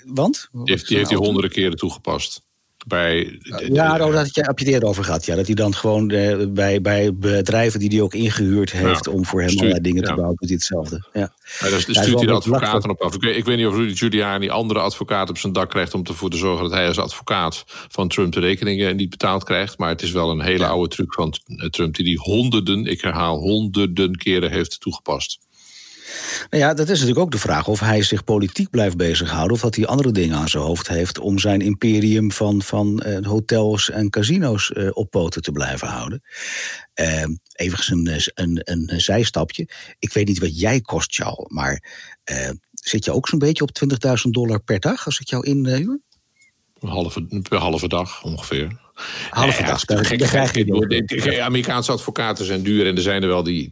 Want? 0.05 0.49
Die 0.51 0.61
heeft, 0.63 0.87
die 0.87 0.97
heeft 0.97 1.09
hij 1.09 1.17
honderden 1.17 1.51
keren 1.51 1.77
toegepast. 1.77 2.42
Bij, 2.87 3.39
ja, 3.71 3.97
daar 3.97 4.11
had 4.11 4.35
je, 4.35 4.41
heb 4.41 4.59
je 4.59 4.65
het 4.65 4.73
eerder 4.73 4.89
over 4.89 5.03
gehad. 5.03 5.25
Ja, 5.25 5.35
dat 5.35 5.45
hij 5.45 5.55
dan 5.55 5.75
gewoon 5.75 6.11
uh, 6.11 6.47
bij, 6.47 6.81
bij 6.81 7.15
bedrijven 7.15 7.79
die 7.79 7.89
hij 7.89 8.01
ook 8.01 8.13
ingehuurd 8.13 8.71
heeft 8.71 9.05
ja, 9.05 9.11
om 9.11 9.25
voor 9.25 9.39
hem 9.39 9.49
stuurt, 9.49 9.61
allerlei 9.61 9.83
dingen 9.83 10.01
ja. 10.01 10.07
te 10.07 10.13
bouwen, 10.13 10.35
doet 10.39 10.49
hij 10.49 10.57
hetzelfde. 10.57 11.07
Ja. 11.13 11.33
Stuurt 11.79 12.19
hij 12.19 12.25
de 12.25 12.31
advocaten 12.31 12.89
op 12.89 13.01
af. 13.01 13.15
Ik 13.15 13.21
weet, 13.21 13.37
ik 13.37 13.45
weet, 13.45 13.57
niet 13.57 13.67
of 13.67 13.75
Rudy 13.75 13.95
Giuliani 13.95 14.49
andere 14.49 14.79
advocaten 14.79 15.29
op 15.29 15.37
zijn 15.37 15.53
dak 15.53 15.69
krijgt 15.69 15.93
om 15.93 16.03
ervoor 16.03 16.29
te 16.29 16.37
zorgen 16.37 16.63
dat 16.63 16.73
hij 16.73 16.87
als 16.87 16.99
advocaat 16.99 17.63
van 17.67 18.07
Trump 18.07 18.33
de 18.33 18.39
rekeningen 18.39 18.95
niet 18.95 19.09
betaald 19.09 19.43
krijgt. 19.43 19.77
Maar 19.77 19.89
het 19.89 20.01
is 20.01 20.11
wel 20.11 20.29
een 20.29 20.41
hele 20.41 20.65
oude 20.65 20.95
truc 20.95 21.13
van 21.13 21.33
Trump 21.69 21.95
die 21.95 22.05
die 22.05 22.19
honderden, 22.19 22.85
ik 22.85 23.01
herhaal 23.01 23.37
honderden 23.37 24.15
keren 24.15 24.51
heeft 24.51 24.79
toegepast. 24.79 25.39
Nou 26.49 26.63
ja, 26.63 26.73
dat 26.73 26.89
is 26.89 26.99
natuurlijk 26.99 27.25
ook 27.25 27.31
de 27.31 27.37
vraag 27.37 27.67
of 27.67 27.79
hij 27.79 28.03
zich 28.03 28.23
politiek 28.23 28.69
blijft 28.69 28.97
bezighouden... 28.97 29.51
of 29.53 29.61
dat 29.61 29.75
hij 29.75 29.85
andere 29.85 30.11
dingen 30.11 30.37
aan 30.37 30.49
zijn 30.49 30.63
hoofd 30.63 30.87
heeft... 30.87 31.19
om 31.19 31.39
zijn 31.39 31.61
imperium 31.61 32.31
van, 32.31 32.61
van 32.61 33.03
uh, 33.05 33.25
hotels 33.25 33.89
en 33.89 34.09
casino's 34.09 34.71
uh, 34.73 34.89
op 34.93 35.09
poten 35.09 35.41
te 35.41 35.51
blijven 35.51 35.87
houden. 35.87 36.21
Uh, 36.99 37.25
even 37.53 37.97
een, 37.97 38.21
een, 38.33 38.61
een, 38.63 38.89
een, 38.91 39.01
zijstapje. 39.01 39.67
Ik 39.99 40.13
weet 40.13 40.27
niet 40.27 40.39
wat 40.39 40.59
jij 40.59 40.81
kost, 40.81 41.13
Charles, 41.15 41.47
maar 41.47 41.83
zit 42.71 43.05
je 43.05 43.11
ook 43.11 43.27
zo'n 43.27 43.39
beetje 43.39 43.63
op 43.63 43.69
20.000 44.25 44.29
dollar 44.29 44.63
per 44.63 44.79
dag... 44.79 45.05
als 45.05 45.19
ik 45.19 45.29
jou 45.29 45.45
inhuur? 45.45 46.01
Een 46.79 46.89
halve, 46.89 47.41
halve 47.49 47.87
dag 47.87 48.23
ongeveer. 48.23 48.82
Halve 49.29 49.63
dag. 49.63 49.85
De 49.85 51.41
Amerikaanse 51.41 51.91
advocaten 51.91 52.45
zijn 52.45 52.63
duur 52.63 52.87
en 52.87 52.95
er 52.95 53.01
zijn 53.01 53.21
er 53.21 53.27
wel 53.27 53.43
die 53.43 53.71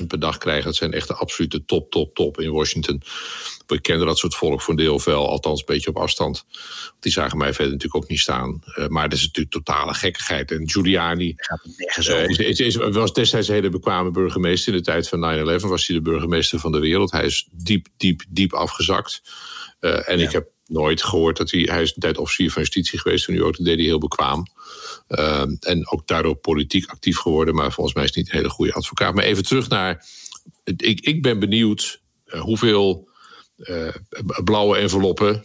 20.000 0.00 0.06
per 0.06 0.18
dag 0.18 0.38
krijgen. 0.38 0.64
Dat 0.64 0.76
zijn 0.76 0.92
echt 0.92 1.08
de 1.08 1.14
absolute 1.14 1.64
top, 1.64 1.90
top, 1.90 2.14
top 2.14 2.40
in 2.40 2.52
Washington. 2.52 3.02
We 3.66 3.80
kennen 3.80 4.06
dat 4.06 4.18
soort 4.18 4.34
volk 4.34 4.60
voor 4.62 4.74
een 4.74 4.80
deel 4.80 5.00
wel, 5.04 5.28
althans 5.28 5.60
een 5.60 5.66
beetje 5.66 5.90
op 5.90 5.96
afstand. 5.96 6.44
Die 7.00 7.12
zagen 7.12 7.38
mij 7.38 7.52
verder 7.52 7.72
natuurlijk 7.72 8.04
ook 8.04 8.10
niet 8.10 8.18
staan. 8.18 8.62
Uh, 8.66 8.86
maar 8.86 9.08
dat 9.08 9.18
is 9.18 9.24
natuurlijk 9.24 9.54
totale 9.54 9.94
gekkigheid. 9.94 10.50
En 10.50 10.70
Giuliani 10.70 11.36
uh, 11.98 12.28
is, 12.28 12.38
is, 12.38 12.60
is, 12.60 12.76
was 12.76 13.12
destijds 13.12 13.48
een 13.48 13.54
hele 13.54 13.68
bekwame 13.68 14.10
burgemeester. 14.10 14.72
In 14.72 14.78
de 14.78 14.84
tijd 14.84 15.08
van 15.08 15.60
9-11 15.60 15.66
was 15.66 15.86
hij 15.86 15.96
de 15.96 16.02
burgemeester 16.02 16.58
van 16.58 16.72
de 16.72 16.78
wereld. 16.78 17.10
Hij 17.10 17.24
is 17.24 17.48
diep, 17.50 17.86
diep, 17.96 18.22
diep 18.28 18.52
afgezakt. 18.52 19.22
Uh, 19.80 20.08
en 20.08 20.18
ja. 20.18 20.24
ik 20.24 20.32
heb 20.32 20.48
nooit 20.70 21.02
gehoord 21.02 21.36
dat 21.36 21.50
hij... 21.50 21.60
Hij 21.60 21.82
is 21.82 21.92
een 21.94 22.02
tijd 22.02 22.18
officier 22.18 22.50
van 22.50 22.62
justitie 22.62 22.98
geweest 22.98 23.28
in 23.28 23.34
New 23.34 23.42
York. 23.42 23.56
Dat 23.56 23.66
deed 23.66 23.76
hij 23.76 23.84
heel 23.84 23.98
bekwaam. 23.98 24.46
Uh, 25.08 25.42
en 25.60 25.90
ook 25.90 26.06
daardoor 26.06 26.36
politiek 26.36 26.90
actief 26.90 27.18
geworden. 27.18 27.54
Maar 27.54 27.72
volgens 27.72 27.96
mij 27.96 28.04
is 28.04 28.14
hij 28.14 28.22
niet 28.22 28.32
een 28.32 28.38
hele 28.38 28.50
goede 28.50 28.72
advocaat. 28.72 29.14
Maar 29.14 29.24
even 29.24 29.44
terug 29.44 29.68
naar... 29.68 30.06
Ik, 30.64 31.00
ik 31.00 31.22
ben 31.22 31.38
benieuwd 31.38 32.00
uh, 32.26 32.40
hoeveel 32.40 33.08
uh, 33.58 33.94
blauwe 34.44 34.76
enveloppen... 34.76 35.44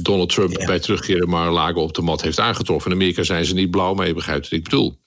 Donald 0.00 0.28
Trump 0.28 0.56
ja. 0.56 0.66
bij 0.66 0.78
terugkeren 0.78 1.28
Mar-a-Lago 1.28 1.80
op 1.80 1.94
de 1.94 2.02
mat 2.02 2.22
heeft 2.22 2.38
aangetroffen. 2.38 2.90
In 2.90 2.96
Amerika 2.96 3.22
zijn 3.22 3.44
ze 3.44 3.54
niet 3.54 3.70
blauw, 3.70 3.94
maar 3.94 4.06
je 4.06 4.14
begrijpt 4.14 4.42
wat 4.42 4.58
ik 4.58 4.64
bedoel. 4.64 4.98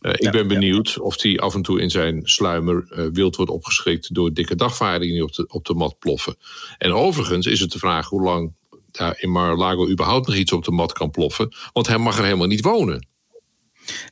Ik 0.00 0.30
ben 0.30 0.48
benieuwd 0.48 0.98
of 0.98 1.22
hij 1.22 1.38
af 1.38 1.54
en 1.54 1.62
toe 1.62 1.80
in 1.80 1.90
zijn 1.90 2.20
sluimer 2.24 3.10
wild 3.12 3.36
wordt 3.36 3.50
opgeschrikt 3.50 4.14
door 4.14 4.32
dikke 4.32 4.54
dagvaardingen 4.54 5.14
die 5.14 5.22
op 5.22 5.32
de, 5.32 5.46
op 5.48 5.64
de 5.64 5.74
mat 5.74 5.98
ploffen. 5.98 6.36
En 6.78 6.92
overigens 6.92 7.46
is 7.46 7.60
het 7.60 7.72
de 7.72 7.78
vraag 7.78 8.08
hoe 8.08 8.22
lang 8.22 8.52
daar 8.90 9.16
in 9.18 9.30
Mar-a-Lago 9.30 9.88
überhaupt 9.88 10.26
nog 10.26 10.36
iets 10.36 10.52
op 10.52 10.64
de 10.64 10.70
mat 10.70 10.92
kan 10.92 11.10
ploffen. 11.10 11.54
Want 11.72 11.86
hij 11.86 11.98
mag 11.98 12.18
er 12.18 12.24
helemaal 12.24 12.46
niet 12.46 12.64
wonen. 12.64 13.06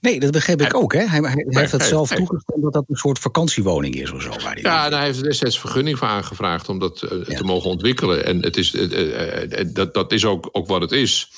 Nee, 0.00 0.20
dat 0.20 0.30
begreep 0.30 0.60
ik 0.60 0.74
ook. 0.74 0.92
Hè? 0.92 1.04
Hij, 1.04 1.20
hij 1.20 1.44
heeft 1.48 1.72
het 1.72 1.82
zelf 1.82 2.08
toegestemd 2.08 2.62
dat 2.62 2.72
dat 2.72 2.84
een 2.88 2.96
soort 2.96 3.18
vakantiewoning 3.18 3.94
is 3.94 4.10
of 4.10 4.22
zo. 4.22 4.28
Waar 4.28 4.52
hij 4.52 4.62
ja, 4.62 4.88
hij 4.88 5.04
heeft 5.04 5.18
er 5.18 5.24
destijds 5.24 5.60
vergunning 5.60 5.98
voor 5.98 6.08
aangevraagd 6.08 6.68
om 6.68 6.78
dat 6.78 7.02
eh, 7.02 7.36
te 7.36 7.44
mogen 7.44 7.70
ontwikkelen. 7.70 8.24
En 8.24 8.42
het 8.42 8.56
is, 8.56 8.74
uh, 8.74 9.64
dat, 9.72 9.94
dat 9.94 10.12
is 10.12 10.24
ook, 10.24 10.48
ook 10.52 10.66
wat 10.66 10.80
het 10.80 10.92
is. 10.92 11.30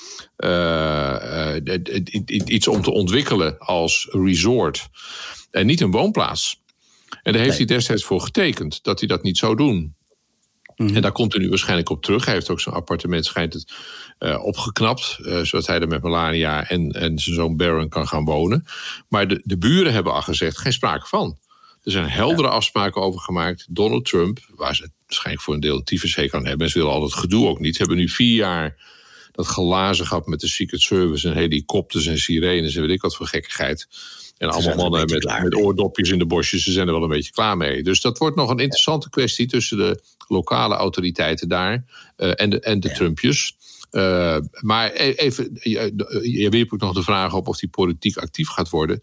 Iets 2.44 2.68
om 2.68 2.82
te 2.82 2.90
ontwikkelen 2.90 3.58
als 3.58 4.08
resort. 4.10 4.88
En 5.50 5.66
niet 5.66 5.80
een 5.80 5.90
woonplaats. 5.90 6.62
En 7.22 7.32
daar 7.32 7.42
heeft 7.42 7.56
hij 7.56 7.66
destijds 7.66 8.04
voor 8.04 8.20
getekend 8.20 8.82
dat 8.82 8.98
hij 8.98 9.08
dat 9.08 9.22
niet 9.22 9.38
zou 9.38 9.56
doen. 9.56 9.94
Mhm. 10.76 10.94
En 10.94 11.02
daar 11.02 11.12
komt 11.12 11.32
hij 11.32 11.42
nu 11.42 11.48
waarschijnlijk 11.48 11.90
op 11.90 12.02
terug. 12.02 12.24
Hij 12.24 12.34
heeft 12.34 12.50
ook 12.50 12.60
zijn 12.60 12.74
appartement, 12.74 13.24
schijnt 13.24 13.52
het, 13.52 13.72
uh, 14.18 14.44
opgeknapt. 14.44 15.18
Uh, 15.20 15.40
zodat 15.40 15.66
hij 15.66 15.80
er 15.80 15.88
met 15.88 16.02
Melania 16.02 16.68
en, 16.68 16.90
en 16.90 17.18
zijn 17.18 17.34
zoon 17.34 17.56
Baron 17.56 17.88
kan 17.88 18.08
gaan 18.08 18.24
wonen. 18.24 18.64
Maar 19.08 19.28
de, 19.28 19.42
de 19.44 19.58
buren 19.58 19.92
hebben 19.92 20.12
al 20.12 20.22
gezegd: 20.22 20.58
geen 20.58 20.72
sprake 20.72 21.06
van. 21.06 21.38
Er 21.82 21.90
zijn 21.90 22.08
heldere 22.08 22.48
afspraken 22.48 23.02
over 23.02 23.20
gemaakt. 23.20 23.66
Donald 23.70 24.04
Trump, 24.04 24.38
waar 24.54 24.74
ze 24.74 24.90
waarschijnlijk 25.06 25.44
voor 25.44 25.54
een 25.54 25.60
deel 25.60 25.82
tyfus 25.82 26.32
aan 26.32 26.46
hebben. 26.46 26.70
ze 26.70 26.78
willen 26.78 26.92
al 26.92 27.02
het 27.02 27.14
gedoe 27.14 27.48
ook 27.48 27.60
niet. 27.60 27.76
Ze 27.76 27.78
hebben 27.78 27.98
nu 27.98 28.08
vier 28.08 28.34
jaar 28.34 28.76
dat 29.34 29.46
glazen 29.46 30.06
gehad 30.06 30.26
met 30.26 30.40
de 30.40 30.48
Secret 30.48 30.80
Service 30.80 31.28
en 31.28 31.36
helikopters 31.36 32.06
en 32.06 32.18
sirenes 32.18 32.74
en 32.74 32.82
weet 32.82 32.90
ik 32.90 33.00
wat 33.00 33.16
voor 33.16 33.26
gekkigheid. 33.26 33.88
En 34.38 34.50
allemaal 34.50 34.76
mannen 34.76 35.06
met, 35.10 35.42
met 35.42 35.54
oordopjes 35.54 36.10
in 36.10 36.18
de 36.18 36.26
bosjes. 36.26 36.62
Ze 36.62 36.72
zijn 36.72 36.86
er 36.86 36.92
wel 36.92 37.02
een 37.02 37.08
beetje 37.08 37.32
klaar 37.32 37.56
mee. 37.56 37.82
Dus 37.82 38.00
dat 38.00 38.18
wordt 38.18 38.36
nog 38.36 38.50
een 38.50 38.58
interessante 38.58 39.10
kwestie 39.10 39.46
tussen 39.46 39.76
de 39.76 40.02
lokale 40.28 40.74
autoriteiten 40.74 41.48
daar 41.48 41.84
uh, 42.16 42.32
en 42.34 42.50
de, 42.50 42.60
en 42.60 42.80
de 42.80 42.90
Trumpjes. 42.90 43.56
Uh, 43.90 44.36
maar 44.60 44.90
e-, 44.94 45.12
even, 45.12 45.50
je, 45.52 45.92
je 46.22 46.48
wierp 46.48 46.72
ook 46.72 46.80
nog 46.80 46.94
de 46.94 47.02
vraag 47.02 47.34
op 47.34 47.48
of 47.48 47.58
die 47.58 47.68
politiek 47.68 48.16
actief 48.16 48.48
gaat 48.48 48.68
worden. 48.68 49.02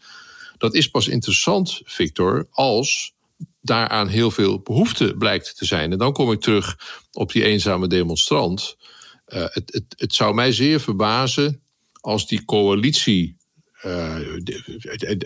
Dat 0.57 0.73
is 0.73 0.89
pas 0.89 1.07
interessant, 1.07 1.81
Victor, 1.83 2.47
als 2.51 3.13
daaraan 3.61 4.07
heel 4.07 4.31
veel 4.31 4.59
behoefte 4.59 5.15
blijkt 5.17 5.57
te 5.57 5.65
zijn. 5.65 5.91
En 5.91 5.97
dan 5.97 6.13
kom 6.13 6.31
ik 6.31 6.41
terug 6.41 6.77
op 7.11 7.31
die 7.31 7.43
eenzame 7.43 7.87
demonstrant. 7.87 8.77
Uh, 9.33 9.39
het, 9.39 9.73
het, 9.73 9.83
het 9.97 10.13
zou 10.13 10.33
mij 10.33 10.51
zeer 10.51 10.79
verbazen 10.79 11.61
als 12.01 12.27
die 12.27 12.45
coalitie 12.45 13.39
uh, 13.85 14.15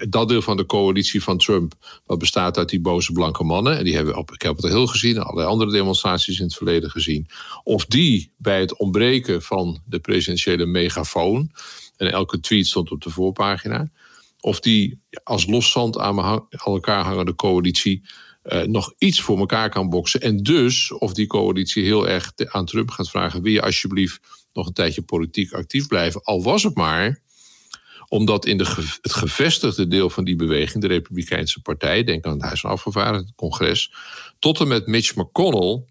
dat 0.10 0.28
deel 0.28 0.42
van 0.42 0.58
de 0.58 0.66
coalitie 0.66 1.24
van 1.24 1.38
Trump, 1.38 1.74
wat 2.06 2.20
bestaat 2.20 2.58
uit 2.58 2.70
die 2.70 2.82
boze 2.82 3.12
blanke 3.12 3.44
mannen, 3.44 3.78
en 3.78 3.84
die 3.84 3.96
hebben 3.96 4.14
we 4.14 4.20
op 4.20 4.32
Capitol 4.32 4.70
Hill 4.70 4.88
gezien, 4.88 5.16
en 5.16 5.24
allerlei 5.24 5.48
andere 5.48 5.72
demonstraties 5.72 6.40
in 6.40 6.46
het 6.46 6.56
verleden 6.56 6.90
gezien, 6.90 7.28
of 7.64 7.86
die 7.86 8.32
bij 8.38 8.60
het 8.60 8.78
ontbreken 8.78 9.42
van 9.42 9.82
de 9.86 10.00
presidentiële 10.00 10.66
megafoon, 10.66 11.52
en 11.98 12.12
elke 12.12 12.40
tweet 12.40 12.68
stond 12.68 12.92
op 12.92 13.02
de 13.02 13.10
voorpagina, 13.10 13.92
of 14.40 14.60
die 14.60 15.02
als 15.24 15.46
loszand 15.46 15.98
aan 15.98 16.48
elkaar 16.50 17.04
hangende 17.04 17.36
coalitie 17.36 18.04
uh, 18.46 18.62
nog 18.62 18.94
iets 18.98 19.22
voor 19.22 19.38
elkaar 19.38 19.70
kan 19.70 19.90
boksen. 19.90 20.22
En 20.22 20.38
dus 20.38 20.92
of 20.92 21.14
die 21.14 21.28
coalitie 21.28 21.84
heel 21.84 22.08
erg 22.08 22.32
aan 22.36 22.66
Trump 22.66 22.92
gaat 22.92 23.10
vragen: 23.10 23.42
wil 23.42 23.52
je 23.52 23.62
alsjeblieft 23.62 24.20
nog 24.54 24.68
een 24.68 24.74
tijdje 24.74 25.02
politiek 25.02 25.54
actief 25.54 25.88
blijven? 25.88 26.24
Al 26.24 26.44
was 26.44 26.64
het 26.64 26.76
maar 26.76 27.24
omdat 28.08 28.46
in 28.46 28.58
de, 28.58 28.98
het 29.02 29.14
gevestigde 29.14 29.88
deel 29.88 30.10
van 30.10 30.24
die 30.24 30.36
beweging, 30.36 30.82
de 30.82 30.90
Republikeinse 30.90 31.62
Partij, 31.62 32.04
denk 32.04 32.26
aan 32.26 32.34
het 32.34 32.42
Huis 32.42 32.60
van 32.60 32.70
Afgevaardigden, 32.70 33.26
het 33.26 33.36
congres, 33.36 33.94
tot 34.40 34.60
en 34.60 34.68
met 34.68 34.88
Mitch 34.88 35.16
McConnell, 35.16 35.86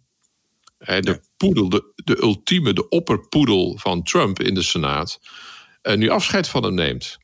de 0.79 1.21
poedel, 1.37 1.69
de, 1.69 1.93
de 2.05 2.23
ultieme, 2.23 2.73
de 2.73 2.89
opperpoedel 2.89 3.79
van 3.79 4.03
Trump 4.03 4.41
in 4.41 4.55
de 4.55 4.63
Senaat, 4.63 5.21
eh, 5.83 5.97
nu 5.97 6.09
afscheid 6.09 6.49
van 6.49 6.65
hem 6.65 6.75
neemt. 6.75 7.19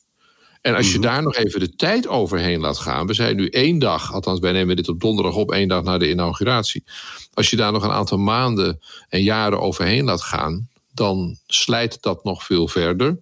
En 0.60 0.74
als 0.74 0.92
je 0.92 0.98
mhm. 0.98 1.06
daar 1.06 1.22
nog 1.22 1.36
even 1.36 1.60
de 1.60 1.76
tijd 1.76 2.06
overheen 2.08 2.60
laat 2.60 2.78
gaan. 2.78 3.06
We 3.06 3.14
zijn 3.14 3.36
nu 3.36 3.48
één 3.48 3.78
dag, 3.78 4.12
althans 4.12 4.40
wij 4.40 4.52
nemen 4.52 4.76
dit 4.76 4.88
op 4.88 5.00
donderdag 5.00 5.34
op, 5.34 5.52
één 5.52 5.68
dag 5.68 5.82
na 5.82 5.98
de 5.98 6.10
inauguratie. 6.10 6.84
Als 7.32 7.50
je 7.50 7.56
daar 7.56 7.72
nog 7.72 7.82
een 7.82 7.90
aantal 7.90 8.18
maanden 8.18 8.80
en 9.08 9.22
jaren 9.22 9.60
overheen 9.60 10.04
laat 10.04 10.22
gaan, 10.22 10.68
dan 10.92 11.38
slijt 11.46 12.02
dat 12.02 12.24
nog 12.24 12.44
veel 12.44 12.68
verder. 12.68 13.18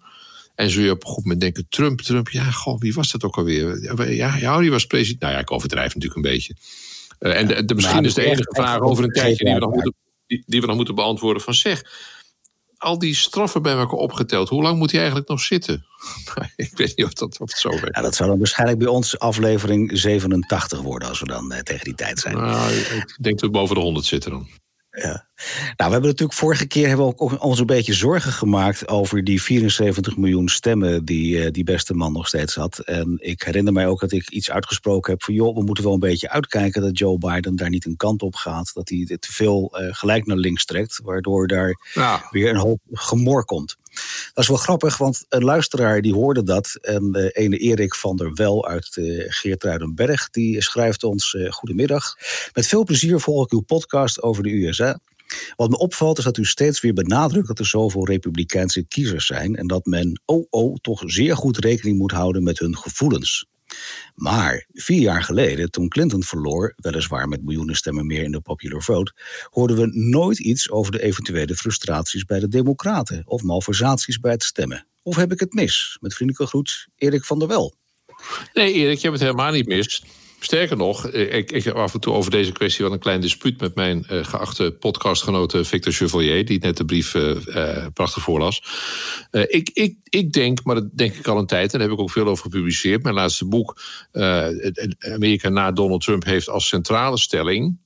En 0.54 0.70
zul 0.70 0.82
je 0.82 0.90
op 0.90 1.04
een 1.04 1.10
goed 1.10 1.22
moment 1.22 1.40
denken: 1.40 1.66
Trump, 1.68 2.00
Trump, 2.00 2.28
ja, 2.28 2.50
goh, 2.50 2.80
wie 2.80 2.94
was 2.94 3.10
dat 3.10 3.24
ook 3.24 3.36
alweer? 3.36 4.12
Ja, 4.12 4.36
ja 4.36 4.58
die 4.58 4.70
was 4.70 4.86
president. 4.86 5.20
Nou 5.20 5.32
ja, 5.32 5.38
ik 5.38 5.52
overdrijf 5.52 5.94
natuurlijk 5.94 6.14
een 6.14 6.32
beetje. 6.32 6.54
Uh, 7.20 7.38
en 7.38 7.46
de, 7.46 7.64
de, 7.64 7.74
misschien 7.74 8.04
is 8.04 8.14
de 8.14 8.24
enige 8.24 8.54
vraag 8.54 8.80
over 8.80 9.04
een 9.04 9.10
tijdje 9.10 9.44
die 9.44 9.54
we, 9.54 9.60
nog 9.60 9.72
moeten, 9.72 9.94
die, 10.26 10.42
die 10.46 10.60
we 10.60 10.66
nog 10.66 10.76
moeten 10.76 10.94
beantwoorden: 10.94 11.42
van 11.42 11.54
zeg, 11.54 11.82
al 12.78 12.98
die 12.98 13.14
straffen 13.14 13.62
bij 13.62 13.72
elkaar 13.72 13.98
opgeteld, 13.98 14.48
hoe 14.48 14.62
lang 14.62 14.78
moet 14.78 14.90
hij 14.90 15.00
eigenlijk 15.00 15.28
nog 15.28 15.40
zitten? 15.40 15.86
ik 16.56 16.76
weet 16.76 16.96
niet 16.96 17.06
of, 17.06 17.12
dat, 17.12 17.40
of 17.40 17.50
het 17.50 17.58
zo 17.58 17.68
werkt. 17.70 17.96
Ja, 17.96 18.02
dat 18.02 18.14
zou 18.14 18.28
dan 18.28 18.38
waarschijnlijk 18.38 18.78
bij 18.78 18.88
ons 18.88 19.18
aflevering 19.18 19.90
87 19.98 20.80
worden 20.80 21.08
als 21.08 21.20
we 21.20 21.26
dan 21.26 21.52
eh, 21.52 21.60
tegen 21.60 21.84
die 21.84 21.94
tijd 21.94 22.18
zijn. 22.18 22.36
Nou, 22.36 22.72
ik 22.72 23.16
denk 23.20 23.38
dat 23.38 23.50
we 23.50 23.50
boven 23.50 23.74
de 23.74 23.80
100 23.80 24.06
zitten 24.06 24.30
dan. 24.30 24.48
Ja. 24.90 25.27
Nou, 25.46 25.74
we 25.76 25.92
hebben 25.92 26.10
natuurlijk 26.10 26.38
vorige 26.38 26.66
keer 26.66 26.88
hebben 26.88 27.06
we 27.06 27.18
ook 27.18 27.42
ons 27.42 27.58
een 27.58 27.66
beetje 27.66 27.92
zorgen 27.92 28.32
gemaakt 28.32 28.88
over 28.88 29.24
die 29.24 29.42
74 29.42 30.16
miljoen 30.16 30.48
stemmen 30.48 31.04
die 31.04 31.36
uh, 31.36 31.50
die 31.50 31.64
beste 31.64 31.94
man 31.94 32.12
nog 32.12 32.26
steeds 32.28 32.54
had. 32.54 32.78
En 32.78 33.16
ik 33.20 33.42
herinner 33.42 33.72
mij 33.72 33.86
ook 33.86 34.00
dat 34.00 34.12
ik 34.12 34.30
iets 34.30 34.50
uitgesproken 34.50 35.12
heb 35.12 35.22
van 35.22 35.34
joh, 35.34 35.54
we 35.56 35.62
moeten 35.62 35.84
wel 35.84 35.92
een 35.92 35.98
beetje 35.98 36.30
uitkijken 36.30 36.82
dat 36.82 36.98
Joe 36.98 37.18
Biden 37.18 37.56
daar 37.56 37.70
niet 37.70 37.86
een 37.86 37.96
kant 37.96 38.22
op 38.22 38.34
gaat. 38.34 38.70
Dat 38.74 38.88
hij 38.88 39.16
te 39.20 39.32
veel 39.32 39.80
uh, 39.80 39.88
gelijk 39.90 40.26
naar 40.26 40.36
links 40.36 40.64
trekt, 40.64 41.00
waardoor 41.02 41.46
daar 41.46 41.78
ja. 41.94 42.26
weer 42.30 42.50
een 42.50 42.56
hoop 42.56 42.80
gemor 42.92 43.44
komt. 43.44 43.76
Dat 44.34 44.44
is 44.44 44.48
wel 44.48 44.56
grappig, 44.56 44.96
want 44.96 45.24
een 45.28 45.44
luisteraar 45.44 46.00
die 46.00 46.14
hoorde 46.14 46.42
dat. 46.42 46.78
En 46.80 47.12
de 47.12 47.30
ene 47.30 47.56
Erik 47.56 47.94
van 47.94 48.16
der 48.16 48.34
Wel 48.34 48.66
uit 48.66 48.96
uh, 48.96 49.24
Geertruidenberg, 49.28 50.30
die 50.30 50.62
schrijft 50.62 51.04
ons: 51.04 51.32
uh, 51.32 51.52
Goedemiddag. 51.52 52.14
Met 52.54 52.66
veel 52.66 52.84
plezier 52.84 53.20
volg 53.20 53.44
ik 53.44 53.52
uw 53.52 53.60
podcast 53.60 54.22
over 54.22 54.42
de 54.42 54.50
USA. 54.50 54.98
Wat 55.56 55.70
me 55.70 55.78
opvalt 55.78 56.18
is 56.18 56.24
dat 56.24 56.36
u 56.36 56.44
steeds 56.44 56.80
weer 56.80 56.92
benadrukt 56.92 57.46
dat 57.46 57.58
er 57.58 57.66
zoveel 57.66 58.06
Republikeinse 58.06 58.82
kiezers 58.82 59.26
zijn 59.26 59.56
en 59.56 59.66
dat 59.66 59.86
men, 59.86 60.20
oh 60.24 60.46
oh, 60.50 60.76
toch 60.76 61.02
zeer 61.06 61.36
goed 61.36 61.58
rekening 61.58 61.98
moet 61.98 62.12
houden 62.12 62.42
met 62.42 62.58
hun 62.58 62.76
gevoelens. 62.76 63.46
Maar 64.14 64.66
vier 64.72 65.00
jaar 65.00 65.22
geleden, 65.22 65.70
toen 65.70 65.88
Clinton 65.88 66.22
verloor, 66.22 66.74
weliswaar 66.76 67.28
met 67.28 67.44
miljoenen 67.44 67.76
stemmen 67.76 68.06
meer 68.06 68.22
in 68.22 68.32
de 68.32 68.40
popular 68.40 68.82
vote, 68.82 69.12
hoorden 69.50 69.76
we 69.76 69.86
nooit 69.86 70.38
iets 70.38 70.70
over 70.70 70.92
de 70.92 71.02
eventuele 71.02 71.54
frustraties 71.54 72.24
bij 72.24 72.40
de 72.40 72.48
Democraten 72.48 73.22
of 73.26 73.42
malversaties 73.42 74.18
bij 74.18 74.32
het 74.32 74.42
stemmen. 74.42 74.86
Of 75.02 75.16
heb 75.16 75.32
ik 75.32 75.40
het 75.40 75.52
mis? 75.52 75.98
Met 76.00 76.14
vriendelijke 76.14 76.50
groet, 76.50 76.86
Erik 76.96 77.24
van 77.24 77.38
der 77.38 77.48
Wel. 77.48 77.74
Nee, 78.52 78.72
Erik, 78.72 78.98
je 78.98 79.08
hebt 79.08 79.20
het 79.20 79.30
helemaal 79.30 79.52
niet 79.52 79.66
mis. 79.66 80.02
Sterker 80.40 80.76
nog, 80.76 81.08
eh, 81.08 81.34
ik, 81.34 81.50
ik 81.50 81.64
heb 81.64 81.74
af 81.74 81.94
en 81.94 82.00
toe 82.00 82.14
over 82.14 82.30
deze 82.30 82.52
kwestie 82.52 82.84
wel 82.84 82.94
een 82.94 83.00
klein 83.00 83.20
dispuut 83.20 83.60
met 83.60 83.74
mijn 83.74 84.06
uh, 84.10 84.24
geachte 84.24 84.76
podcastgenote 84.80 85.64
Victor 85.64 85.92
Chevalier, 85.92 86.44
die 86.44 86.58
net 86.58 86.76
de 86.76 86.84
brief 86.84 87.14
uh, 87.14 87.86
prachtig 87.92 88.22
voorlas. 88.22 88.62
Ik, 89.30 89.70
ik, 89.72 89.96
ik 90.04 90.32
denk, 90.32 90.64
maar 90.64 90.74
dat 90.74 90.96
denk 90.96 91.14
ik 91.14 91.26
al 91.26 91.38
een 91.38 91.46
tijd, 91.46 91.72
en 91.72 91.78
daar 91.78 91.88
heb 91.88 91.96
ik 91.96 92.02
ook 92.02 92.10
veel 92.10 92.26
over 92.26 92.42
gepubliceerd. 92.42 93.02
Mijn 93.02 93.14
laatste 93.14 93.44
boek, 93.44 93.80
Amerika 94.98 95.48
na 95.48 95.72
Donald 95.72 96.02
Trump, 96.04 96.24
heeft 96.24 96.48
als 96.48 96.68
centrale 96.68 97.18
stelling 97.18 97.80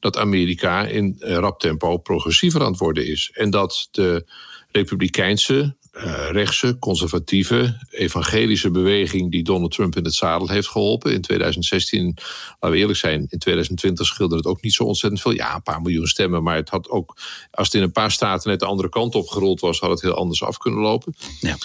dat 0.00 0.16
Amerika 0.16 0.86
in 0.86 1.16
rap 1.18 1.60
tempo 1.60 1.96
progressiever 1.96 2.60
aan 2.60 2.70
het 2.70 2.78
worden 2.78 3.06
is. 3.06 3.30
En 3.34 3.50
dat 3.50 3.88
de 3.90 4.26
Republikeinse 4.70 5.76
uh, 6.04 6.30
rechtse, 6.30 6.78
conservatieve, 6.78 7.78
evangelische 7.90 8.70
beweging 8.70 9.30
die 9.30 9.42
Donald 9.42 9.72
Trump 9.72 9.96
in 9.96 10.04
het 10.04 10.14
zadel 10.14 10.48
heeft 10.48 10.68
geholpen. 10.68 11.12
In 11.12 11.20
2016, 11.20 12.04
laten 12.06 12.70
we 12.70 12.76
eerlijk 12.76 12.98
zijn, 12.98 13.26
in 13.28 13.38
2020 13.38 14.06
scheelde 14.06 14.36
het 14.36 14.46
ook 14.46 14.62
niet 14.62 14.72
zo 14.72 14.84
ontzettend 14.84 15.22
veel. 15.22 15.32
Ja, 15.32 15.54
een 15.54 15.62
paar 15.62 15.82
miljoen 15.82 16.06
stemmen, 16.06 16.42
maar 16.42 16.56
het 16.56 16.68
had 16.68 16.88
ook, 16.88 17.16
als 17.50 17.66
het 17.66 17.76
in 17.76 17.82
een 17.82 17.92
paar 17.92 18.10
staten 18.10 18.50
net 18.50 18.60
de 18.60 18.66
andere 18.66 18.88
kant 18.88 19.14
op 19.14 19.28
gerold 19.28 19.60
was, 19.60 19.78
had 19.78 19.90
het 19.90 20.00
heel 20.00 20.14
anders 20.14 20.42
af 20.42 20.56
kunnen 20.56 20.80
lopen. 20.80 21.14
Ja. 21.40 21.56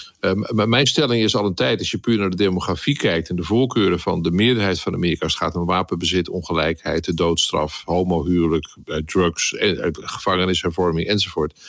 Maar 0.52 0.68
mijn 0.68 0.86
stelling 0.86 1.22
is 1.22 1.36
al 1.36 1.46
een 1.46 1.54
tijd, 1.54 1.78
als 1.78 1.90
je 1.90 1.98
puur 1.98 2.18
naar 2.18 2.30
de 2.30 2.36
demografie 2.36 2.96
kijkt 2.96 3.28
en 3.28 3.36
de 3.36 3.42
voorkeuren 3.42 4.00
van 4.00 4.22
de 4.22 4.30
meerderheid 4.30 4.80
van 4.80 4.94
Amerika, 4.94 5.24
als 5.24 5.32
het 5.32 5.42
gaat 5.42 5.56
om 5.56 5.66
wapenbezit, 5.66 6.28
ongelijkheid, 6.28 7.04
de 7.04 7.14
doodstraf, 7.14 7.82
homohuwelijk, 7.84 8.76
uh, 8.84 8.96
drugs, 8.96 9.52
uh, 9.52 9.86
gevangenishervorming 9.92 11.08
enzovoort, 11.08 11.60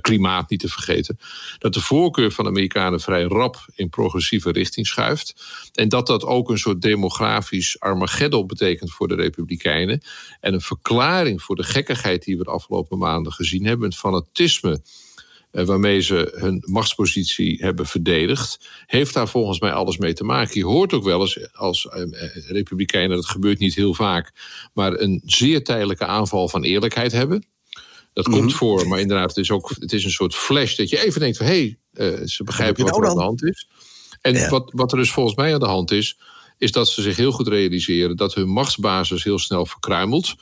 klimaat 0.00 0.50
niet 0.50 0.60
te 0.60 0.68
vergeten, 0.68 1.18
dat 1.58 1.74
de 1.74 1.80
voorkeur 1.80 2.06
voorkeur 2.08 2.32
van 2.32 2.44
de 2.44 2.50
Amerikanen 2.50 3.00
vrij 3.00 3.22
rap 3.22 3.66
in 3.74 3.88
progressieve 3.88 4.50
richting 4.52 4.86
schuift. 4.86 5.34
En 5.72 5.88
dat 5.88 6.06
dat 6.06 6.24
ook 6.24 6.50
een 6.50 6.58
soort 6.58 6.82
demografisch 6.82 7.80
Armageddon 7.80 8.46
betekent 8.46 8.90
voor 8.90 9.08
de 9.08 9.14
Republikeinen. 9.14 10.00
En 10.40 10.54
een 10.54 10.60
verklaring 10.60 11.42
voor 11.42 11.56
de 11.56 11.62
gekkigheid 11.62 12.24
die 12.24 12.38
we 12.38 12.44
de 12.44 12.50
afgelopen 12.50 12.98
maanden 12.98 13.32
gezien 13.32 13.64
hebben. 13.64 13.88
Het 13.88 13.98
fanatisme 13.98 14.80
waarmee 15.50 16.00
ze 16.00 16.32
hun 16.34 16.62
machtspositie 16.66 17.56
hebben 17.60 17.86
verdedigd, 17.86 18.68
heeft 18.86 19.14
daar 19.14 19.28
volgens 19.28 19.60
mij 19.60 19.72
alles 19.72 19.98
mee 19.98 20.12
te 20.12 20.24
maken. 20.24 20.58
Je 20.58 20.66
hoort 20.66 20.92
ook 20.92 21.04
wel 21.04 21.20
eens 21.20 21.54
als 21.54 21.88
republikeinen, 22.48 23.16
dat 23.16 23.26
gebeurt 23.26 23.58
niet 23.58 23.74
heel 23.74 23.94
vaak, 23.94 24.32
maar 24.74 25.00
een 25.00 25.22
zeer 25.24 25.64
tijdelijke 25.64 26.06
aanval 26.06 26.48
van 26.48 26.62
eerlijkheid 26.62 27.12
hebben. 27.12 27.46
Dat 28.18 28.28
komt 28.28 28.44
mhm. 28.44 28.54
voor, 28.54 28.88
maar 28.88 29.00
inderdaad, 29.00 29.28
het 29.28 29.36
is 29.36 29.50
ook 29.50 29.72
het 29.78 29.92
is 29.92 30.04
een 30.04 30.10
soort 30.10 30.34
flash 30.34 30.76
dat 30.76 30.88
je 30.88 31.04
even 31.04 31.20
denkt 31.20 31.36
van 31.36 31.46
hé, 31.46 31.52
hey, 31.52 31.78
ze 32.24 32.44
begrijpen 32.44 32.84
wat 32.84 32.96
er 32.96 33.08
aan 33.08 33.14
de 33.14 33.22
hand 33.22 33.44
is. 33.44 33.68
En 34.20 34.50
wat, 34.50 34.70
wat 34.74 34.92
er 34.92 34.98
dus 34.98 35.10
volgens 35.10 35.36
mij 35.36 35.54
aan 35.54 35.60
de 35.60 35.66
hand 35.66 35.90
is, 35.90 36.18
is 36.58 36.72
dat 36.72 36.88
ze 36.88 37.02
zich 37.02 37.16
heel 37.16 37.32
goed 37.32 37.48
realiseren 37.48 38.16
dat 38.16 38.34
hun 38.34 38.48
machtsbasis 38.48 39.24
heel 39.24 39.38
snel 39.38 39.66
verkruimelt. 39.66 40.34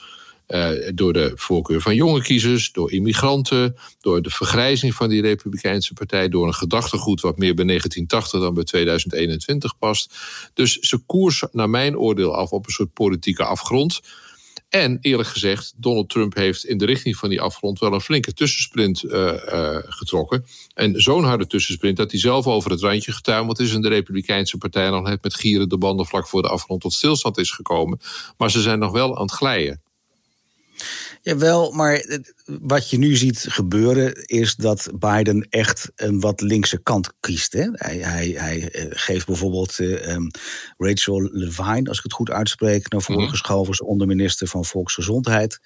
Uh, 0.48 0.70
door 0.94 1.12
de 1.12 1.32
voorkeur 1.34 1.80
van 1.80 1.94
jonge 1.94 2.22
kiezers, 2.22 2.72
door 2.72 2.92
immigranten, 2.92 3.76
door 4.00 4.22
de 4.22 4.30
vergrijzing 4.30 4.94
van 4.94 5.08
die 5.08 5.22
Republikeinse 5.22 5.92
partij, 5.92 6.28
door 6.28 6.46
een 6.46 6.54
gedachtegoed 6.54 7.20
wat 7.20 7.38
meer 7.38 7.54
bij 7.54 7.64
1980 7.64 8.40
dan 8.40 8.54
bij 8.54 8.64
2021 8.64 9.78
past. 9.78 10.14
Dus 10.54 10.78
ze 10.78 10.98
koersen 10.98 11.48
naar 11.52 11.70
mijn 11.70 11.98
oordeel 11.98 12.34
af 12.34 12.50
op 12.50 12.66
een 12.66 12.72
soort 12.72 12.92
politieke 12.92 13.44
afgrond. 13.44 14.00
En 14.68 14.98
eerlijk 15.00 15.28
gezegd, 15.28 15.74
Donald 15.76 16.08
Trump 16.08 16.34
heeft 16.34 16.64
in 16.64 16.78
de 16.78 16.84
richting 16.84 17.16
van 17.16 17.28
die 17.28 17.40
afgrond 17.40 17.78
wel 17.78 17.92
een 17.92 18.00
flinke 18.00 18.32
tussensprint 18.32 19.04
uh, 19.04 19.32
getrokken. 19.86 20.44
En 20.74 21.00
zo'n 21.00 21.24
harde 21.24 21.46
tussensprint 21.46 21.96
dat 21.96 22.10
hij 22.10 22.20
zelf 22.20 22.46
over 22.46 22.70
het 22.70 22.80
randje 22.80 23.12
getuimeld 23.12 23.60
is. 23.60 23.74
En 23.74 23.80
de 23.80 23.88
Republikeinse 23.88 24.58
partij 24.58 24.90
nog 24.90 25.02
net 25.02 25.22
met 25.22 25.34
gieren 25.34 25.68
de 25.68 25.78
banden 25.78 26.06
vlak 26.06 26.26
voor 26.26 26.42
de 26.42 26.48
afgrond 26.48 26.80
tot 26.80 26.92
stilstand 26.92 27.38
is 27.38 27.50
gekomen. 27.50 28.00
Maar 28.36 28.50
ze 28.50 28.60
zijn 28.60 28.78
nog 28.78 28.92
wel 28.92 29.16
aan 29.16 29.22
het 29.22 29.32
glijden. 29.32 29.80
Jawel, 31.26 31.72
maar 31.72 32.20
wat 32.44 32.90
je 32.90 32.98
nu 32.98 33.16
ziet 33.16 33.46
gebeuren 33.48 34.14
is 34.26 34.54
dat 34.54 34.90
Biden 34.98 35.46
echt 35.50 35.90
een 35.96 36.20
wat 36.20 36.40
linkse 36.40 36.82
kant 36.82 37.12
kiest. 37.20 37.52
Hè? 37.52 37.68
Hij, 37.72 37.96
hij, 37.96 38.28
hij 38.28 38.70
eh, 38.70 38.84
geeft 38.90 39.26
bijvoorbeeld 39.26 39.78
uh, 39.78 40.16
Rachel 40.76 41.28
Levine, 41.32 41.88
als 41.88 41.96
ik 41.96 42.02
het 42.02 42.12
goed 42.12 42.30
uitspreek, 42.30 42.90
naar 42.90 43.02
voren 43.02 43.22
mhm. 43.22 43.30
geschoven 43.30 43.68
als 43.68 43.80
onderminister 43.80 44.46
van 44.46 44.64
Volksgezondheid. 44.64 45.60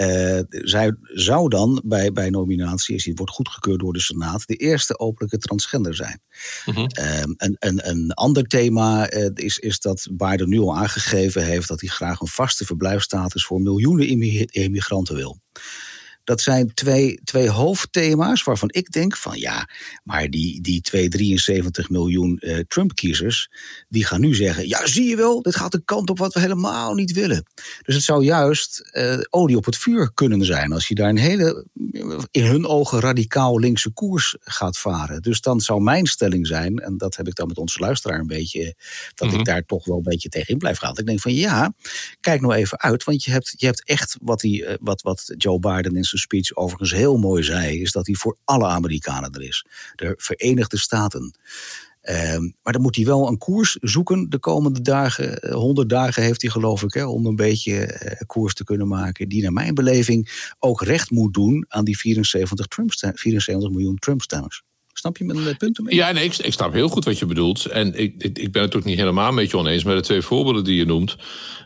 Uh, 0.00 0.40
zij 0.48 0.96
zou 1.02 1.48
dan 1.48 1.82
bij, 1.84 2.12
bij 2.12 2.30
nominatie, 2.30 2.94
als 2.94 3.04
die 3.04 3.14
wordt 3.14 3.32
goedgekeurd 3.32 3.80
door 3.80 3.92
de 3.92 4.00
Senaat, 4.00 4.46
de 4.46 4.54
eerste 4.54 4.98
openlijke 4.98 5.38
transgender 5.38 5.94
zijn. 5.94 6.20
Mm 6.64 6.74
-hmm. 6.74 6.86
een, 7.36 7.56
een, 7.58 7.88
een 7.88 8.12
ander 8.12 8.44
thema 8.44 9.12
uh, 9.12 9.28
is, 9.34 9.58
is 9.58 9.80
dat 9.80 10.08
Biden 10.12 10.48
nu 10.48 10.58
al 10.58 10.76
aangegeven 10.76 11.44
heeft 11.44 11.68
dat 11.68 11.80
hij 11.80 11.88
graag 11.88 12.20
een 12.20 12.26
vaste 12.26 12.64
verblijfstatus 12.64 13.44
voor 13.44 13.60
miljoenen 13.60 14.08
immigranten 14.50 15.14
wil. 15.14 15.40
Dat 16.24 16.40
zijn 16.40 16.74
twee, 16.74 17.20
twee 17.24 17.48
hoofdthema's 17.48 18.42
waarvan 18.42 18.68
ik 18.72 18.90
denk 18.90 19.16
van 19.16 19.38
ja, 19.38 19.68
maar 20.04 20.30
die, 20.30 20.60
die 20.60 20.80
273 20.80 21.90
miljoen 21.90 22.38
uh, 22.40 22.58
Trump-kiezers, 22.68 23.50
die 23.88 24.04
gaan 24.04 24.20
nu 24.20 24.34
zeggen, 24.34 24.68
ja 24.68 24.86
zie 24.86 25.08
je 25.08 25.16
wel, 25.16 25.42
dit 25.42 25.56
gaat 25.56 25.72
de 25.72 25.82
kant 25.84 26.10
op 26.10 26.18
wat 26.18 26.34
we 26.34 26.40
helemaal 26.40 26.94
niet 26.94 27.12
willen. 27.12 27.44
Dus 27.82 27.94
het 27.94 28.04
zou 28.04 28.24
juist 28.24 28.90
uh, 28.92 29.18
olie 29.30 29.56
op 29.56 29.64
het 29.64 29.76
vuur 29.76 30.12
kunnen 30.14 30.44
zijn 30.44 30.72
als 30.72 30.88
je 30.88 30.94
daar 30.94 31.08
een 31.08 31.16
hele, 31.16 31.66
in 32.30 32.44
hun 32.44 32.66
ogen 32.66 33.00
radicaal 33.00 33.58
linkse 33.58 33.90
koers 33.90 34.36
gaat 34.40 34.78
varen. 34.78 35.22
Dus 35.22 35.40
dan 35.40 35.60
zou 35.60 35.82
mijn 35.82 36.06
stelling 36.06 36.46
zijn, 36.46 36.78
en 36.78 36.96
dat 36.96 37.16
heb 37.16 37.26
ik 37.26 37.34
dan 37.34 37.48
met 37.48 37.58
onze 37.58 37.78
luisteraar 37.78 38.18
een 38.18 38.26
beetje, 38.26 38.74
dat 39.14 39.28
ik 39.28 39.34
mhm. 39.34 39.44
daar 39.44 39.64
toch 39.64 39.84
wel 39.84 39.96
een 39.96 40.02
beetje 40.02 40.28
tegenin 40.28 40.58
blijf 40.58 40.78
gaan. 40.78 40.98
Ik 40.98 41.06
denk 41.06 41.20
van 41.20 41.34
ja, 41.34 41.72
kijk 42.20 42.40
nou 42.40 42.54
even 42.54 42.80
uit, 42.80 43.04
want 43.04 43.24
je 43.24 43.30
hebt, 43.30 43.54
je 43.56 43.66
hebt 43.66 43.84
echt 43.84 44.16
wat, 44.20 44.40
die, 44.40 44.66
wat, 44.80 45.02
wat 45.02 45.34
Joe 45.36 45.58
Biden 45.58 45.96
in 45.96 46.04
speech 46.18 46.56
overigens 46.56 46.92
heel 46.92 47.16
mooi 47.16 47.42
zei, 47.42 47.80
is 47.80 47.92
dat 47.92 48.06
hij 48.06 48.14
voor 48.14 48.36
alle 48.44 48.66
Amerikanen 48.66 49.32
er 49.32 49.42
is. 49.42 49.66
De 49.94 50.14
Verenigde 50.16 50.78
Staten. 50.78 51.34
Um, 52.02 52.54
maar 52.62 52.72
dan 52.72 52.82
moet 52.82 52.96
hij 52.96 53.04
wel 53.04 53.28
een 53.28 53.38
koers 53.38 53.76
zoeken 53.80 54.30
de 54.30 54.38
komende 54.38 54.80
dagen. 54.80 55.52
100 55.52 55.88
dagen 55.88 56.22
heeft 56.22 56.42
hij, 56.42 56.50
geloof 56.50 56.82
ik, 56.82 56.94
hè, 56.94 57.04
om 57.04 57.26
een 57.26 57.36
beetje 57.36 58.00
uh, 58.04 58.26
koers 58.26 58.54
te 58.54 58.64
kunnen 58.64 58.88
maken. 58.88 59.28
Die, 59.28 59.42
naar 59.42 59.52
mijn 59.52 59.74
beleving, 59.74 60.52
ook 60.58 60.82
recht 60.82 61.10
moet 61.10 61.34
doen 61.34 61.64
aan 61.68 61.84
die 61.84 61.98
74, 61.98 62.66
Trump 62.66 62.92
74 62.94 63.70
miljoen 63.70 63.96
Trump-stemmers. 63.96 64.62
Snap 64.92 65.16
je 65.16 65.24
mijn 65.24 65.56
punten 65.56 65.84
mee? 65.84 65.94
Ja, 65.94 66.12
nee, 66.12 66.24
ik, 66.24 66.36
ik, 66.36 66.52
snap 66.52 66.72
heel 66.72 66.88
goed 66.88 67.04
wat 67.04 67.18
je 67.18 67.26
bedoelt. 67.26 67.66
En 67.66 67.94
ik, 67.94 68.14
ik, 68.18 68.38
ik 68.38 68.52
ben 68.52 68.62
het 68.62 68.76
ook 68.76 68.84
niet 68.84 68.98
helemaal 68.98 69.32
met 69.32 69.50
je 69.50 69.56
oneens. 69.56 69.84
Maar 69.84 69.94
de 69.94 70.00
twee 70.00 70.22
voorbeelden 70.22 70.64
die 70.64 70.76
je 70.76 70.84
noemt. 70.84 71.16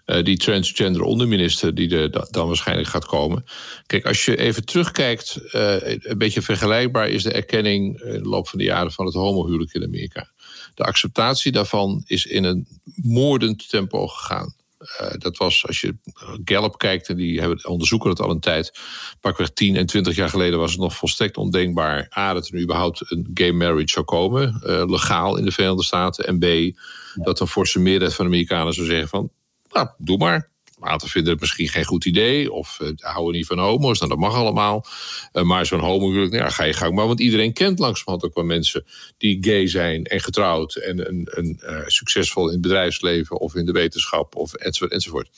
Uh, 0.06 0.24
die 0.24 0.36
transgender 0.36 1.02
onderminister 1.02 1.74
die 1.74 1.96
er 1.96 2.30
dan 2.30 2.46
waarschijnlijk 2.46 2.88
gaat 2.88 3.06
komen. 3.06 3.44
Kijk, 3.86 4.06
als 4.06 4.24
je 4.24 4.36
even 4.36 4.64
terugkijkt. 4.64 5.38
Uh, 5.52 5.76
een 5.82 6.18
beetje 6.18 6.42
vergelijkbaar 6.42 7.08
is 7.08 7.22
de 7.22 7.32
erkenning 7.32 8.00
in 8.00 8.22
de 8.22 8.28
loop 8.28 8.48
van 8.48 8.58
de 8.58 8.64
jaren 8.64 8.92
van 8.92 9.06
het 9.06 9.14
homohuwelijk 9.14 9.74
in 9.74 9.84
Amerika. 9.84 10.30
De 10.74 10.84
acceptatie 10.84 11.52
daarvan 11.52 12.02
is 12.06 12.26
in 12.26 12.44
een 12.44 12.66
moordend 13.02 13.68
tempo 13.68 14.06
gegaan. 14.06 14.54
Uh, 15.00 15.08
dat 15.18 15.36
was, 15.36 15.66
als 15.66 15.80
je 15.80 15.96
Gallup 16.44 16.78
kijkt, 16.78 17.08
en 17.08 17.16
die 17.16 17.40
hebben, 17.40 17.68
onderzoeken 17.68 18.10
het 18.10 18.20
al 18.20 18.30
een 18.30 18.40
tijd. 18.40 18.78
Pakweg 19.20 19.50
10 19.50 19.76
en 19.76 19.86
20 19.86 20.16
jaar 20.16 20.28
geleden 20.28 20.58
was 20.58 20.70
het 20.70 20.80
nog 20.80 20.96
volstrekt 20.96 21.36
ondenkbaar. 21.36 22.12
A, 22.16 22.32
dat 22.32 22.46
er 22.46 22.54
nu 22.54 22.62
überhaupt 22.62 23.10
een 23.10 23.30
gay 23.34 23.52
marriage 23.52 23.92
zou 23.92 24.04
komen. 24.04 24.62
Uh, 24.66 24.82
legaal 24.86 25.36
in 25.36 25.44
de 25.44 25.52
Verenigde 25.52 25.84
Staten. 25.84 26.26
En 26.26 26.38
B, 26.38 26.76
dat 27.14 27.40
een 27.40 27.46
forse 27.46 27.78
meerderheid 27.78 28.14
van 28.14 28.24
de 28.24 28.30
Amerikanen 28.30 28.72
zou 28.72 28.86
zeggen 28.86 29.08
van... 29.08 29.30
Nou, 29.72 29.88
doe 29.98 30.18
maar 30.18 30.52
aantal 30.88 31.08
vinden 31.08 31.32
het 31.32 31.40
misschien 31.40 31.68
geen 31.68 31.84
goed 31.84 32.04
idee. 32.04 32.52
Of 32.52 32.78
uh, 32.82 32.88
houden 32.96 33.34
niet 33.34 33.46
van 33.46 33.58
homo's. 33.58 33.98
Nou, 33.98 34.10
dat 34.10 34.20
mag 34.20 34.34
allemaal. 34.34 34.86
Uh, 35.32 35.42
maar 35.42 35.66
zo'n 35.66 35.80
homo, 35.80 36.10
nou, 36.10 36.36
ja, 36.36 36.48
ga 36.48 36.64
je 36.64 36.72
gang 36.72 36.94
maar. 36.94 37.06
Want 37.06 37.20
iedereen 37.20 37.52
kent 37.52 37.78
langzamerhand 37.78 38.24
ook 38.24 38.34
wel 38.34 38.44
mensen 38.44 38.84
die 39.18 39.38
gay 39.40 39.68
zijn 39.68 40.04
en 40.04 40.20
getrouwd. 40.20 40.74
En 40.74 41.08
een, 41.08 41.28
een, 41.30 41.60
uh, 41.62 41.80
succesvol 41.86 42.46
in 42.46 42.52
het 42.52 42.60
bedrijfsleven 42.60 43.40
of 43.40 43.54
in 43.54 43.66
de 43.66 43.72
wetenschap 43.72 44.36
of 44.36 44.54
enzovoort. 44.54 44.92
enzovoort. 44.92 45.28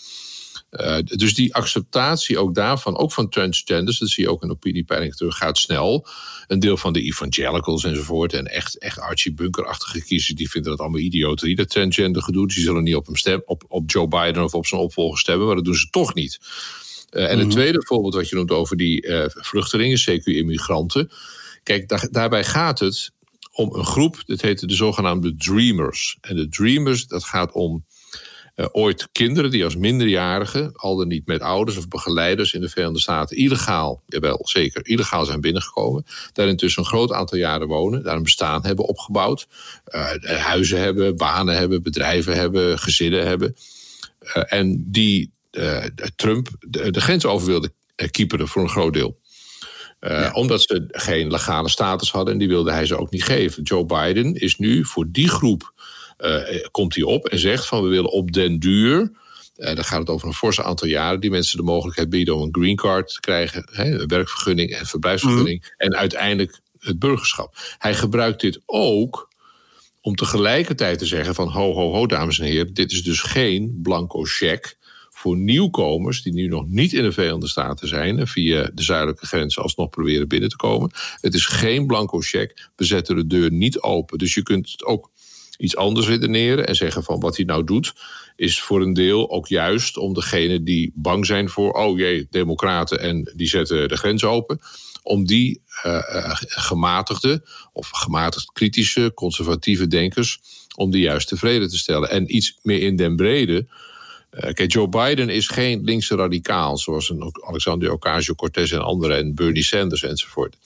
Uh, 0.70 0.98
dus 1.02 1.34
die 1.34 1.54
acceptatie 1.54 2.38
ook 2.38 2.54
daarvan, 2.54 2.96
ook 2.96 3.12
van 3.12 3.28
transgenders, 3.28 3.98
dat 3.98 4.08
zie 4.08 4.24
je 4.24 4.30
ook 4.30 4.42
in 4.42 4.50
opiniepeiling 4.50 5.14
terug, 5.14 5.36
gaat 5.36 5.58
snel. 5.58 6.06
Een 6.46 6.60
deel 6.60 6.76
van 6.76 6.92
de 6.92 7.02
evangelicals 7.02 7.84
enzovoort 7.84 8.32
en 8.32 8.46
echt, 8.46 8.78
echt 8.78 8.98
Archie 8.98 9.34
Bunker-achtige 9.34 10.04
kiezers, 10.04 10.36
die 10.36 10.50
vinden 10.50 10.70
dat 10.70 10.80
allemaal 10.80 11.00
idioterie, 11.00 11.56
dat 11.56 11.68
transgender 11.68 12.22
gedoe. 12.22 12.46
Dus 12.46 12.54
die 12.54 12.64
zullen 12.64 12.82
niet 12.82 12.94
op, 12.94 13.06
hem 13.06 13.16
stem, 13.16 13.42
op, 13.44 13.64
op 13.68 13.90
Joe 13.90 14.08
Biden 14.08 14.44
of 14.44 14.54
op 14.54 14.66
zijn 14.66 14.80
opvolger 14.80 15.18
stemmen, 15.18 15.46
maar 15.46 15.54
dat 15.56 15.64
doen 15.64 15.74
ze 15.74 15.90
toch 15.90 16.14
niet. 16.14 16.38
Uh, 17.10 17.22
en 17.22 17.28
mm 17.28 17.30
-hmm. 17.30 17.40
het 17.40 17.50
tweede 17.50 17.84
voorbeeld 17.86 18.14
wat 18.14 18.28
je 18.28 18.36
noemt 18.36 18.50
over 18.50 18.76
die 18.76 19.06
uh, 19.06 19.24
vluchtelingen, 19.28 19.98
zeker 19.98 20.36
immigranten. 20.36 21.10
Kijk, 21.62 21.88
daar, 21.88 22.08
daarbij 22.10 22.44
gaat 22.44 22.78
het 22.78 23.10
om 23.52 23.74
een 23.74 23.84
groep, 23.84 24.22
dat 24.26 24.40
heet 24.40 24.68
de 24.68 24.74
zogenaamde 24.74 25.36
Dreamers. 25.36 26.16
En 26.20 26.36
de 26.36 26.48
Dreamers, 26.48 27.06
dat 27.06 27.24
gaat 27.24 27.52
om 27.52 27.84
uh, 28.56 28.66
ooit 28.72 29.08
kinderen 29.12 29.50
die 29.50 29.64
als 29.64 29.76
minderjarigen, 29.76 30.72
al 30.74 30.96
dan 30.96 31.08
niet 31.08 31.26
met 31.26 31.40
ouders 31.40 31.76
of 31.76 31.88
begeleiders 31.88 32.52
in 32.52 32.60
de 32.60 32.68
Verenigde 32.68 33.00
Staten, 33.00 33.36
illegaal, 33.36 34.02
jawel 34.06 34.40
zeker, 34.42 34.86
illegaal 34.86 35.24
zijn 35.24 35.40
binnengekomen. 35.40 36.06
Daar 36.32 36.48
intussen 36.48 36.82
een 36.82 36.88
groot 36.88 37.12
aantal 37.12 37.38
jaren 37.38 37.66
wonen, 37.66 38.02
daar 38.02 38.16
een 38.16 38.22
bestaan 38.22 38.66
hebben 38.66 38.84
opgebouwd. 38.84 39.46
Uh, 39.88 40.10
huizen 40.24 40.80
hebben, 40.80 41.16
banen 41.16 41.56
hebben, 41.56 41.82
bedrijven 41.82 42.36
hebben, 42.36 42.78
gezinnen 42.78 43.26
hebben. 43.26 43.56
Uh, 44.22 44.42
en 44.46 44.84
die 44.90 45.30
Trump 46.16 46.48
de, 46.60 46.90
de, 46.90 47.00
grens 47.00 47.24
over 47.24 47.46
wilde 47.46 47.72
kieperen 48.10 48.48
voor 48.48 48.62
een 48.62 48.68
groot 48.68 48.92
deel. 48.92 49.18
Ja. 50.00 50.32
Omdat 50.32 50.62
ze 50.62 50.84
geen 50.88 51.30
legale 51.30 51.68
status 51.68 52.10
hadden 52.10 52.32
en 52.32 52.38
die 52.38 52.48
wilde 52.48 52.72
hij 52.72 52.86
ze 52.86 52.98
ook 52.98 53.10
niet 53.10 53.24
geven. 53.24 53.62
Joe 53.62 53.86
Biden 53.86 54.34
is 54.34 54.56
nu 54.56 54.84
voor 54.84 55.06
die 55.10 55.28
groep 55.28 55.72
komt 56.70 56.94
hij 56.94 57.04
op 57.04 57.26
en 57.26 57.38
zegt 57.38 57.66
van 57.66 57.82
we 57.82 57.88
willen 57.88 58.10
op 58.10 58.32
den 58.32 58.58
duur. 58.58 59.12
Uh, 59.56 59.74
dan 59.74 59.84
gaat 59.84 59.98
het 59.98 60.08
over 60.08 60.28
een 60.28 60.34
forse 60.34 60.62
aantal 60.62 60.88
jaren. 60.88 61.20
Die 61.20 61.30
mensen 61.30 61.58
de 61.58 61.64
mogelijkheid 61.64 62.10
bieden 62.10 62.36
om 62.36 62.42
een 62.42 62.54
green 62.54 62.76
card 62.76 63.14
te 63.14 63.20
krijgen. 63.20 63.68
Hè, 63.72 64.00
een 64.00 64.08
werkvergunning 64.08 64.70
en 64.70 64.86
verblijfsvergunning. 64.86 65.62
Mm. 65.62 65.74
En 65.76 65.96
uiteindelijk 65.96 66.60
het 66.78 66.98
burgerschap. 66.98 67.56
Hij 67.78 67.94
gebruikt 67.94 68.40
dit 68.40 68.60
ook 68.66 69.28
om 70.00 70.14
tegelijkertijd 70.14 70.98
te 70.98 71.06
zeggen 71.06 71.34
van 71.34 71.48
ho, 71.48 71.72
ho, 71.72 71.92
ho, 71.92 72.06
dames 72.06 72.38
en 72.38 72.46
heren. 72.46 72.74
Dit 72.74 72.92
is 72.92 73.02
dus 73.02 73.20
geen 73.20 73.78
blanco 73.82 74.22
cheque 74.24 74.74
voor 75.10 75.36
nieuwkomers 75.36 76.22
die 76.22 76.32
nu 76.32 76.46
nog 76.46 76.66
niet 76.68 76.92
in 76.92 77.02
de 77.02 77.12
Verenigde 77.12 77.48
Staten 77.48 77.88
zijn 77.88 78.18
en 78.18 78.28
via 78.28 78.70
de 78.74 78.82
zuidelijke 78.82 79.26
grenzen 79.26 79.62
alsnog 79.62 79.88
proberen 79.88 80.28
binnen 80.28 80.48
te 80.48 80.56
komen. 80.56 80.90
Het 81.20 81.34
is 81.34 81.46
geen 81.46 81.86
blanco 81.86 82.20
cheque. 82.20 82.56
We 82.76 82.84
zetten 82.84 83.16
de 83.16 83.26
deur 83.26 83.52
niet 83.52 83.80
open. 83.80 84.18
Dus 84.18 84.34
je 84.34 84.42
kunt 84.42 84.70
het 84.70 84.84
ook 84.84 85.10
iets 85.58 85.76
anders 85.76 86.06
redeneren 86.06 86.66
en 86.66 86.74
zeggen 86.74 87.02
van 87.02 87.20
wat 87.20 87.36
hij 87.36 87.44
nou 87.44 87.64
doet, 87.64 87.92
is 88.36 88.60
voor 88.60 88.82
een 88.82 88.92
deel 88.92 89.30
ook 89.30 89.48
juist 89.48 89.96
om 89.96 90.14
degene 90.14 90.62
die 90.62 90.92
bang 90.94 91.26
zijn 91.26 91.48
voor, 91.48 91.72
oh 91.72 91.98
jee, 91.98 92.26
democraten 92.30 93.00
en 93.00 93.32
die 93.36 93.48
zetten 93.48 93.88
de 93.88 93.96
grens 93.96 94.24
open, 94.24 94.60
om 95.02 95.26
die 95.26 95.60
uh, 95.84 96.00
gematigde 96.40 97.42
of 97.72 97.88
gematigd 97.88 98.52
kritische, 98.52 99.12
conservatieve 99.14 99.86
denkers, 99.86 100.40
om 100.76 100.90
die 100.90 101.02
juist 101.02 101.28
tevreden 101.28 101.68
te 101.68 101.78
stellen. 101.78 102.10
En 102.10 102.34
iets 102.36 102.58
meer 102.62 102.80
in 102.82 102.96
den 102.96 103.16
brede. 103.16 103.66
Uh, 104.30 104.52
kijk, 104.52 104.72
Joe 104.72 104.88
Biden 104.88 105.28
is 105.28 105.48
geen 105.48 105.84
linkse 105.84 106.16
radicaal, 106.16 106.78
zoals 106.78 107.10
een 107.10 107.32
Alexander 107.46 107.92
Ocasio-Cortez 107.92 108.72
en 108.72 108.82
anderen 108.82 109.16
en 109.16 109.34
Bernie 109.34 109.64
Sanders 109.64 110.02
enzovoort. 110.02 110.56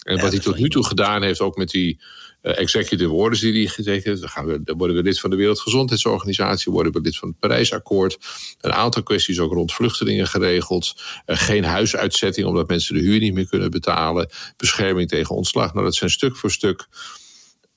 En 0.00 0.20
wat 0.20 0.32
hij 0.32 0.40
tot 0.40 0.58
nu 0.58 0.68
toe 0.68 0.84
gedaan 0.84 1.22
heeft, 1.22 1.40
ook 1.40 1.56
met 1.56 1.70
die 1.70 2.00
uh, 2.42 2.58
executive 2.58 3.12
orders 3.12 3.40
die 3.40 3.52
hij 3.52 3.66
getekend 3.66 4.20
dan, 4.20 4.28
gaan 4.28 4.46
we, 4.46 4.62
dan 4.62 4.78
worden 4.78 4.96
we 4.96 5.02
lid 5.02 5.20
van 5.20 5.30
de 5.30 5.36
Wereldgezondheidsorganisatie, 5.36 6.72
worden 6.72 6.92
we 6.92 7.00
lid 7.00 7.16
van 7.16 7.28
het 7.28 7.38
Parijsakkoord. 7.38 8.18
Een 8.60 8.72
aantal 8.72 9.02
kwesties 9.02 9.38
ook 9.38 9.52
rond 9.52 9.72
vluchtelingen 9.72 10.26
geregeld. 10.26 10.94
Uh, 11.26 11.36
geen 11.36 11.64
huisuitzetting 11.64 12.46
omdat 12.46 12.68
mensen 12.68 12.94
de 12.94 13.00
huur 13.00 13.20
niet 13.20 13.34
meer 13.34 13.46
kunnen 13.46 13.70
betalen. 13.70 14.30
Bescherming 14.56 15.08
tegen 15.08 15.34
ontslag. 15.34 15.72
Nou, 15.72 15.84
dat 15.84 15.94
zijn 15.94 16.10
stuk 16.10 16.36
voor 16.36 16.50
stuk 16.50 16.86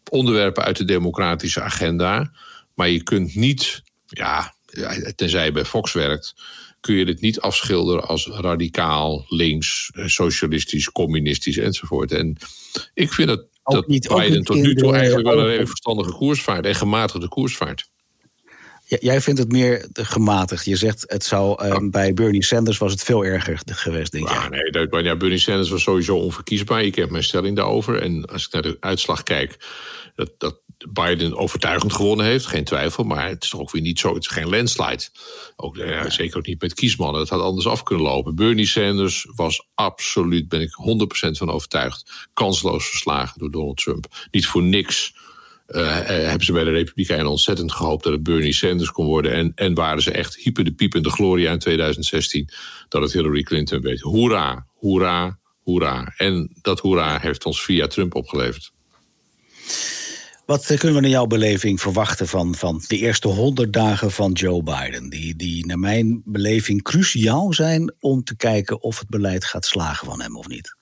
onderwerpen 0.10 0.64
uit 0.64 0.78
de 0.78 0.86
democratische 0.86 1.62
agenda. 1.62 2.32
Maar 2.74 2.90
je 2.90 3.04
kunt 3.04 3.36
niet, 3.36 3.84
ja, 4.06 4.56
tenzij 5.16 5.46
je 5.46 5.52
bij 5.52 5.66
Fox 5.66 5.94
werkt, 5.94 6.34
kun 6.84 6.96
je 6.96 7.06
dit 7.06 7.22
niet 7.22 7.40
afschilderen 7.40 8.08
als 8.08 8.28
radicaal, 8.28 9.26
links, 9.28 9.92
eh, 9.94 10.06
socialistisch, 10.06 10.92
communistisch 10.92 11.58
enzovoort. 11.58 12.12
En 12.12 12.38
ik 12.94 13.14
vind 13.14 13.28
dat, 13.28 13.46
dat 13.64 13.88
niet, 13.88 14.08
Biden 14.08 14.44
tot 14.44 14.56
nu 14.56 14.76
toe 14.76 14.96
eigenlijk 14.96 15.28
wel 15.28 15.38
een 15.38 15.44
redelijk 15.44 15.68
verstandige 15.68 16.12
koersvaart 16.12 16.66
en 16.66 16.76
gematigde 16.76 17.28
koersvaart. 17.28 17.90
jij 18.86 19.22
vindt 19.22 19.40
het 19.40 19.52
meer 19.52 19.88
gematigd. 19.94 20.66
Je 20.66 20.76
zegt 20.76 21.04
het 21.08 21.24
zou 21.24 21.66
ja. 21.66 21.90
bij 21.90 22.14
Bernie 22.14 22.44
Sanders 22.44 22.78
was 22.78 22.92
het 22.92 23.04
veel 23.04 23.26
erger 23.26 23.62
geweest, 23.66 24.12
denk 24.12 24.30
ja, 24.30 24.50
Nee, 24.50 24.72
dat, 24.72 25.04
ja, 25.04 25.16
Bernie 25.16 25.38
Sanders 25.38 25.70
was 25.70 25.84
sowieso 25.84 26.18
onverkiesbaar. 26.18 26.84
Ik 26.84 26.96
heb 26.96 27.10
mijn 27.10 27.24
stelling 27.24 27.56
daarover. 27.56 28.02
En 28.02 28.26
als 28.26 28.46
ik 28.46 28.52
naar 28.52 28.62
de 28.62 28.78
uitslag 28.80 29.24
kijk, 29.24 29.58
dat, 30.16 30.32
dat 30.38 30.62
Biden 30.90 31.38
overtuigend 31.38 31.94
gewonnen 31.94 32.26
heeft, 32.26 32.46
geen 32.46 32.64
twijfel. 32.64 33.04
Maar 33.04 33.30
het 33.30 33.44
is 33.44 33.50
toch 33.50 33.60
ook 33.60 33.72
weer 33.72 33.82
niet 33.82 34.00
zo, 34.00 34.14
het 34.14 34.24
is 34.24 34.30
geen 34.30 34.50
landslide. 34.50 35.04
Ook, 35.56 35.76
ja, 35.76 36.10
zeker 36.10 36.38
ook 36.38 36.46
niet 36.46 36.62
met 36.62 36.74
kiesmannen. 36.74 37.22
Het 37.22 37.30
had 37.30 37.42
anders 37.42 37.68
af 37.68 37.84
kunnen 37.84 38.06
lopen. 38.06 38.36
Bernie 38.36 38.66
Sanders 38.66 39.28
was 39.36 39.68
absoluut, 39.76 40.48
ben 40.48 40.62
ik 40.62 40.70
100% 41.28 41.32
van 41.32 41.50
overtuigd, 41.50 42.30
kansloos 42.34 42.88
verslagen 42.88 43.40
door 43.40 43.52
Donald 43.52 43.78
Trump. 43.78 44.08
Niet 44.32 44.48
voor 44.48 44.64
niks. 44.64 45.22
Uh, 45.68 46.00
hebben 46.06 46.46
ze 46.46 46.52
bij 46.52 46.64
de 46.64 46.72
Republikeinen 46.72 47.28
ontzettend 47.28 47.72
gehoopt 47.72 48.04
dat 48.04 48.14
het 48.14 48.24
Bernie 48.24 48.54
Sanders 48.54 48.92
kon 48.92 49.06
worden. 49.06 49.32
En, 49.32 49.52
en 49.56 49.74
waren 49.74 50.02
ze 50.02 50.12
echt 50.12 50.36
hyper 50.36 50.64
de 50.64 50.74
piep 50.74 50.96
in 50.96 51.04
de 51.04 51.10
gloria 51.10 51.52
in 51.52 51.60
2016 51.60 52.50
dat 52.90 53.02
het 53.02 53.14
Hillary 53.14 53.44
Clinton 53.44 53.82
werd. 53.82 54.00
Hoera, 54.00 54.68
hoera, 54.76 55.40
hoera. 55.64 56.14
En 56.18 56.58
dat 56.62 56.80
hoera 56.80 57.20
heeft 57.20 57.46
ons 57.46 57.64
via 57.64 57.88
Trump 57.88 58.16
opgeleverd. 58.16 58.72
Wat 60.54 60.66
kunnen 60.66 60.94
we 60.94 61.02
naar 61.02 61.10
jouw 61.10 61.26
beleving 61.26 61.82
verwachten 61.82 62.28
van, 62.28 62.56
van 62.56 62.84
de 62.88 62.98
eerste 62.98 63.28
honderd 63.28 63.74
dagen 63.74 64.12
van 64.12 64.32
Joe 64.32 64.64
Biden? 64.64 65.10
Die, 65.10 65.36
die 65.36 65.66
naar 65.66 65.80
mijn 65.80 66.22
beleving 66.26 66.82
cruciaal 66.82 67.54
zijn 67.54 67.96
om 68.00 68.24
te 68.24 68.36
kijken 68.36 68.82
of 68.82 69.00
het 69.00 69.10
beleid 69.10 69.46
gaat 69.46 69.66
slagen 69.66 70.08
van 70.08 70.22
hem 70.22 70.38
of 70.38 70.48
niet. 70.48 70.76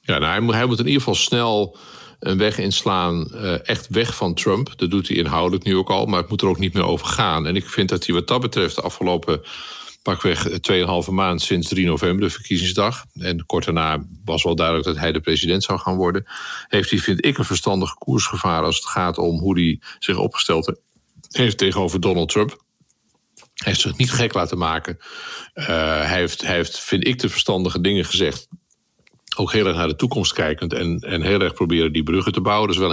Ja, 0.00 0.18
nou, 0.18 0.30
hij, 0.30 0.40
moet, 0.40 0.54
hij 0.54 0.66
moet 0.66 0.78
in 0.78 0.84
ieder 0.84 1.00
geval 1.00 1.14
snel 1.14 1.76
een 2.18 2.38
weg 2.38 2.58
inslaan, 2.58 3.28
uh, 3.34 3.68
echt 3.68 3.86
weg 3.88 4.14
van 4.14 4.34
Trump. 4.34 4.78
Dat 4.78 4.90
doet 4.90 5.08
hij 5.08 5.16
inhoudelijk 5.16 5.64
nu 5.64 5.76
ook 5.76 5.90
al, 5.90 6.06
maar 6.06 6.20
het 6.20 6.28
moet 6.28 6.42
er 6.42 6.48
ook 6.48 6.58
niet 6.58 6.74
meer 6.74 6.86
over 6.86 7.06
gaan. 7.06 7.46
En 7.46 7.56
ik 7.56 7.68
vind 7.68 7.88
dat 7.88 8.06
hij 8.06 8.14
wat 8.14 8.28
dat 8.28 8.40
betreft 8.40 8.74
de 8.74 8.82
afgelopen 8.82 9.40
pakweg 10.02 10.48
2,5 11.06 11.10
maand 11.10 11.42
sinds 11.42 11.68
3 11.68 11.86
november, 11.86 12.28
de 12.28 12.34
verkiezingsdag. 12.34 13.04
En 13.14 13.46
kort 13.46 13.64
daarna 13.64 14.04
was 14.24 14.42
wel 14.42 14.54
duidelijk 14.54 14.86
dat 14.86 14.98
hij 14.98 15.12
de 15.12 15.20
president 15.20 15.62
zou 15.62 15.78
gaan 15.78 15.96
worden. 15.96 16.26
Heeft 16.68 16.90
hij, 16.90 16.98
vind 16.98 17.24
ik, 17.24 17.38
een 17.38 17.44
verstandige 17.44 17.94
koersgevaar 17.94 18.62
als 18.62 18.76
het 18.76 18.86
gaat 18.86 19.18
om 19.18 19.38
hoe 19.38 19.60
hij 19.60 19.80
zich 19.98 20.18
opgesteld 20.18 20.74
heeft 21.28 21.58
tegenover 21.58 22.00
Donald 22.00 22.28
Trump. 22.28 22.50
Hij 23.54 23.72
heeft 23.72 23.80
zich 23.80 23.96
niet 23.96 24.12
gek 24.12 24.34
laten 24.34 24.58
maken. 24.58 24.98
Uh, 25.54 25.66
hij, 25.66 26.18
heeft, 26.18 26.46
heeft, 26.46 26.80
vind 26.80 27.06
ik, 27.06 27.18
de 27.18 27.28
verstandige 27.28 27.80
dingen 27.80 28.04
gezegd. 28.04 28.48
Ook 29.36 29.52
heel 29.52 29.66
erg 29.66 29.76
naar 29.76 29.88
de 29.88 29.96
toekomst 29.96 30.32
kijkend 30.32 30.72
en, 30.72 30.98
en 30.98 31.22
heel 31.22 31.40
erg 31.40 31.54
proberen 31.54 31.92
die 31.92 32.02
bruggen 32.02 32.32
te 32.32 32.40
bouwen. 32.40 32.70
Is 32.70 32.76
wel 32.76 32.88